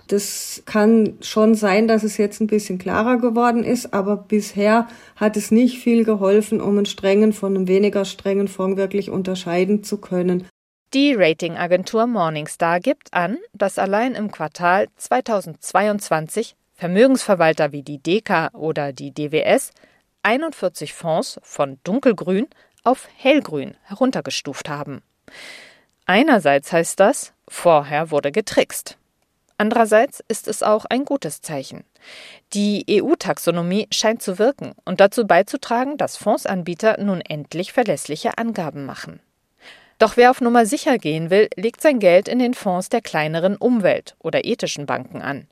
Das 0.06 0.62
kann 0.64 1.18
schon 1.20 1.54
sein, 1.54 1.86
dass 1.86 2.02
es 2.02 2.16
jetzt 2.16 2.40
ein 2.40 2.46
bisschen 2.46 2.78
klarer 2.78 3.18
geworden 3.18 3.62
ist, 3.62 3.92
aber 3.92 4.16
bisher 4.16 4.86
hat 5.16 5.36
es 5.36 5.50
nicht 5.50 5.80
viel 5.80 6.04
geholfen, 6.04 6.62
um 6.62 6.78
einen 6.78 6.86
strengen 6.86 7.34
von 7.34 7.54
einem 7.54 7.68
weniger 7.68 8.06
strengen 8.06 8.48
Fonds 8.48 8.78
wirklich 8.78 9.10
unterscheiden 9.10 9.82
zu 9.82 9.98
können. 9.98 10.46
Die 10.94 11.12
Ratingagentur 11.12 12.06
Morningstar 12.06 12.80
gibt 12.80 13.12
an, 13.12 13.36
dass 13.52 13.78
allein 13.78 14.14
im 14.14 14.30
Quartal 14.30 14.88
2022 14.96 16.56
Vermögensverwalter 16.76 17.72
wie 17.72 17.82
die 17.82 17.98
DK 17.98 18.54
oder 18.54 18.94
die 18.94 19.12
DWS 19.12 19.72
41 20.22 20.94
Fonds 20.94 21.38
von 21.42 21.78
dunkelgrün 21.84 22.46
auf 22.84 23.06
hellgrün 23.16 23.76
heruntergestuft 23.82 24.70
haben. 24.70 25.02
Einerseits 26.06 26.72
heißt 26.72 26.98
das, 26.98 27.34
vorher 27.46 28.10
wurde 28.10 28.32
getrickst. 28.32 28.96
Andererseits 29.58 30.22
ist 30.28 30.48
es 30.48 30.62
auch 30.62 30.86
ein 30.86 31.04
gutes 31.04 31.42
Zeichen. 31.42 31.84
Die 32.54 32.86
EU-Taxonomie 32.88 33.88
scheint 33.90 34.22
zu 34.22 34.38
wirken 34.38 34.72
und 34.86 35.00
dazu 35.00 35.26
beizutragen, 35.26 35.98
dass 35.98 36.16
Fondsanbieter 36.16 36.96
nun 36.98 37.20
endlich 37.20 37.74
verlässliche 37.74 38.38
Angaben 38.38 38.86
machen. 38.86 39.20
Doch 39.98 40.16
wer 40.16 40.30
auf 40.30 40.40
Nummer 40.40 40.64
sicher 40.64 40.96
gehen 40.98 41.30
will, 41.30 41.48
legt 41.56 41.80
sein 41.80 41.98
Geld 41.98 42.28
in 42.28 42.38
den 42.38 42.54
Fonds 42.54 42.88
der 42.88 43.00
kleineren 43.00 43.56
Umwelt- 43.56 44.14
oder 44.20 44.44
ethischen 44.44 44.86
Banken 44.86 45.20
an. 45.20 45.48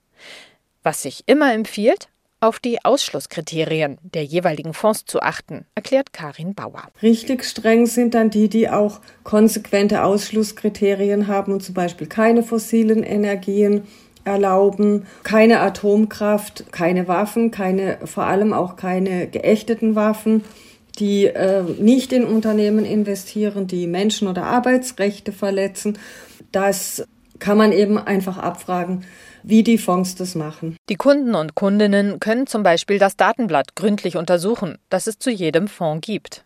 Was 0.85 1.03
sich 1.03 1.25
immer 1.27 1.53
empfiehlt, 1.53 2.09
auf 2.39 2.61
die 2.61 2.85
Ausschlusskriterien 2.85 3.99
der 4.03 4.23
jeweiligen 4.23 4.75
Fonds 4.75 5.05
zu 5.05 5.21
achten, 5.21 5.67
erklärt 5.75 6.13
Karin 6.13 6.55
Bauer. 6.55 6.85
Richtig 7.03 7.45
streng 7.45 7.87
sind 7.87 8.15
dann 8.15 8.31
die, 8.31 8.49
die 8.49 8.69
auch 8.69 9.01
konsequente 9.25 10.05
Ausschlusskriterien 10.05 11.27
haben 11.27 11.53
und 11.53 11.63
zum 11.63 11.75
Beispiel 11.75 12.07
keine 12.07 12.43
fossilen 12.43 13.03
Energien 13.03 13.83
erlauben, 14.25 15.07
keine 15.23 15.61
Atomkraft, 15.61 16.73
keine 16.73 17.09
Waffen, 17.09 17.51
keine, 17.51 17.99
vor 18.05 18.25
allem 18.25 18.53
auch 18.53 18.77
keine 18.77 19.29
geächteten 19.29 19.95
Waffen, 19.95 20.45
die 20.99 21.27
äh, 21.27 21.63
nicht 21.63 22.13
in 22.13 22.25
Unternehmen 22.25 22.85
investieren, 22.85 23.67
die 23.67 23.87
Menschen- 23.87 24.29
oder 24.29 24.45
Arbeitsrechte 24.45 25.33
verletzen. 25.33 25.99
Das 26.53 27.07
kann 27.39 27.59
man 27.59 27.73
eben 27.73 27.99
einfach 27.99 28.39
abfragen, 28.39 29.05
wie 29.43 29.63
die 29.63 29.79
Fonds 29.79 30.15
das 30.15 30.35
machen. 30.35 30.77
Die 30.89 30.97
Kunden 30.97 31.35
und 31.35 31.55
Kundinnen 31.55 32.19
können 32.19 32.47
zum 32.47 32.63
Beispiel 32.63 32.99
das 32.99 33.17
Datenblatt 33.17 33.77
gründlich 33.77 34.17
untersuchen, 34.17 34.79
das 34.89 35.07
es 35.07 35.19
zu 35.19 35.31
jedem 35.31 35.69
Fonds 35.69 36.07
gibt. 36.07 36.45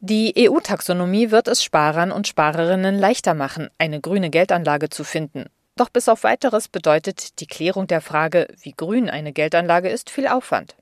Die 0.00 0.34
EU-Taxonomie 0.38 1.30
wird 1.30 1.48
es 1.48 1.62
Sparern 1.62 2.10
und 2.10 2.26
Sparerinnen 2.26 2.98
leichter 2.98 3.34
machen, 3.34 3.68
eine 3.78 4.00
grüne 4.00 4.30
Geldanlage 4.30 4.88
zu 4.88 5.04
finden. 5.04 5.46
Doch 5.76 5.90
bis 5.90 6.08
auf 6.08 6.24
weiteres 6.24 6.68
bedeutet 6.68 7.40
die 7.40 7.46
Klärung 7.46 7.86
der 7.86 8.00
Frage, 8.00 8.48
wie 8.62 8.72
grün 8.72 9.10
eine 9.10 9.32
Geldanlage 9.32 9.88
ist, 9.88 10.10
viel 10.10 10.26
Aufwand. 10.26 10.76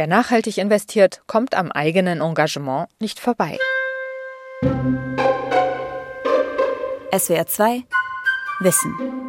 Wer 0.00 0.06
nachhaltig 0.06 0.56
investiert, 0.56 1.20
kommt 1.26 1.54
am 1.54 1.70
eigenen 1.70 2.22
Engagement 2.22 2.88
nicht 3.00 3.20
vorbei. 3.20 3.58
SWR 7.14 7.46
2 7.46 7.82
Wissen 8.60 9.19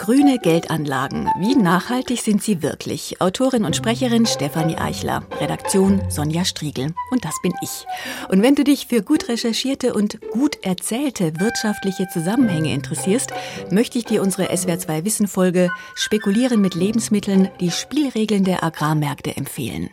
Grüne 0.00 0.38
Geldanlagen. 0.38 1.28
Wie 1.40 1.54
nachhaltig 1.54 2.22
sind 2.22 2.42
sie 2.42 2.62
wirklich? 2.62 3.20
Autorin 3.20 3.66
und 3.66 3.76
Sprecherin 3.76 4.24
Stefanie 4.24 4.78
Eichler. 4.78 5.24
Redaktion 5.38 6.00
Sonja 6.08 6.46
Striegel. 6.46 6.94
Und 7.10 7.26
das 7.26 7.34
bin 7.42 7.52
ich. 7.60 7.84
Und 8.30 8.40
wenn 8.40 8.54
du 8.54 8.64
dich 8.64 8.86
für 8.86 9.02
gut 9.02 9.28
recherchierte 9.28 9.92
und 9.92 10.18
gut 10.30 10.56
erzählte 10.62 11.38
wirtschaftliche 11.38 12.08
Zusammenhänge 12.10 12.72
interessierst, 12.72 13.34
möchte 13.70 13.98
ich 13.98 14.06
dir 14.06 14.22
unsere 14.22 14.50
SWR2 14.50 15.04
Wissen 15.04 15.28
Folge 15.28 15.68
Spekulieren 15.94 16.62
mit 16.62 16.74
Lebensmitteln, 16.74 17.50
die 17.60 17.70
Spielregeln 17.70 18.44
der 18.44 18.64
Agrarmärkte 18.64 19.36
empfehlen. 19.36 19.90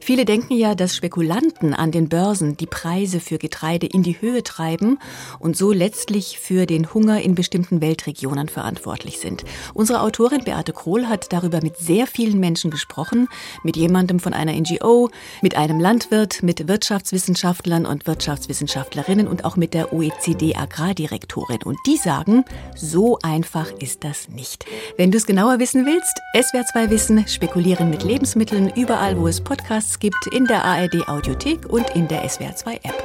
Viele 0.00 0.24
denken 0.24 0.54
ja, 0.54 0.74
dass 0.74 0.96
Spekulanten 0.96 1.74
an 1.74 1.92
den 1.92 2.08
Börsen 2.08 2.56
die 2.56 2.66
Preise 2.66 3.20
für 3.20 3.38
Getreide 3.38 3.86
in 3.86 4.02
die 4.02 4.20
Höhe 4.20 4.42
treiben 4.42 4.98
und 5.38 5.56
so 5.56 5.70
letztlich 5.70 6.40
für 6.40 6.66
den 6.66 6.92
Hunger 6.92 7.20
in 7.20 7.36
bestimmten 7.36 7.80
Weltregionen 7.80 8.48
verantwortlich 8.48 9.20
sind. 9.20 9.43
Unsere 9.74 10.00
Autorin 10.00 10.44
Beate 10.44 10.72
Krohl 10.72 11.08
hat 11.08 11.32
darüber 11.32 11.60
mit 11.62 11.76
sehr 11.76 12.06
vielen 12.06 12.40
Menschen 12.40 12.70
gesprochen, 12.70 13.28
mit 13.62 13.76
jemandem 13.76 14.20
von 14.20 14.32
einer 14.34 14.52
NGO, 14.52 15.10
mit 15.42 15.56
einem 15.56 15.80
Landwirt, 15.80 16.42
mit 16.42 16.68
Wirtschaftswissenschaftlern 16.68 17.86
und 17.86 18.06
Wirtschaftswissenschaftlerinnen 18.06 19.28
und 19.28 19.44
auch 19.44 19.56
mit 19.56 19.74
der 19.74 19.92
OECD 19.92 20.56
Agrardirektorin. 20.56 21.62
Und 21.64 21.78
die 21.86 21.96
sagen, 21.96 22.44
so 22.74 23.18
einfach 23.22 23.70
ist 23.78 24.04
das 24.04 24.28
nicht. 24.28 24.64
Wenn 24.96 25.10
du 25.10 25.18
es 25.18 25.26
genauer 25.26 25.58
wissen 25.58 25.86
willst, 25.86 26.20
SWR2 26.34 26.90
Wissen, 26.90 27.26
spekulieren 27.28 27.90
mit 27.90 28.02
Lebensmitteln 28.02 28.72
überall, 28.74 29.18
wo 29.18 29.28
es 29.28 29.40
Podcasts 29.40 29.98
gibt, 29.98 30.26
in 30.32 30.46
der 30.46 30.64
ARD 30.64 31.08
Audiothek 31.08 31.66
und 31.68 31.90
in 31.90 32.08
der 32.08 32.24
SWR2 32.28 32.80
App. 32.84 33.04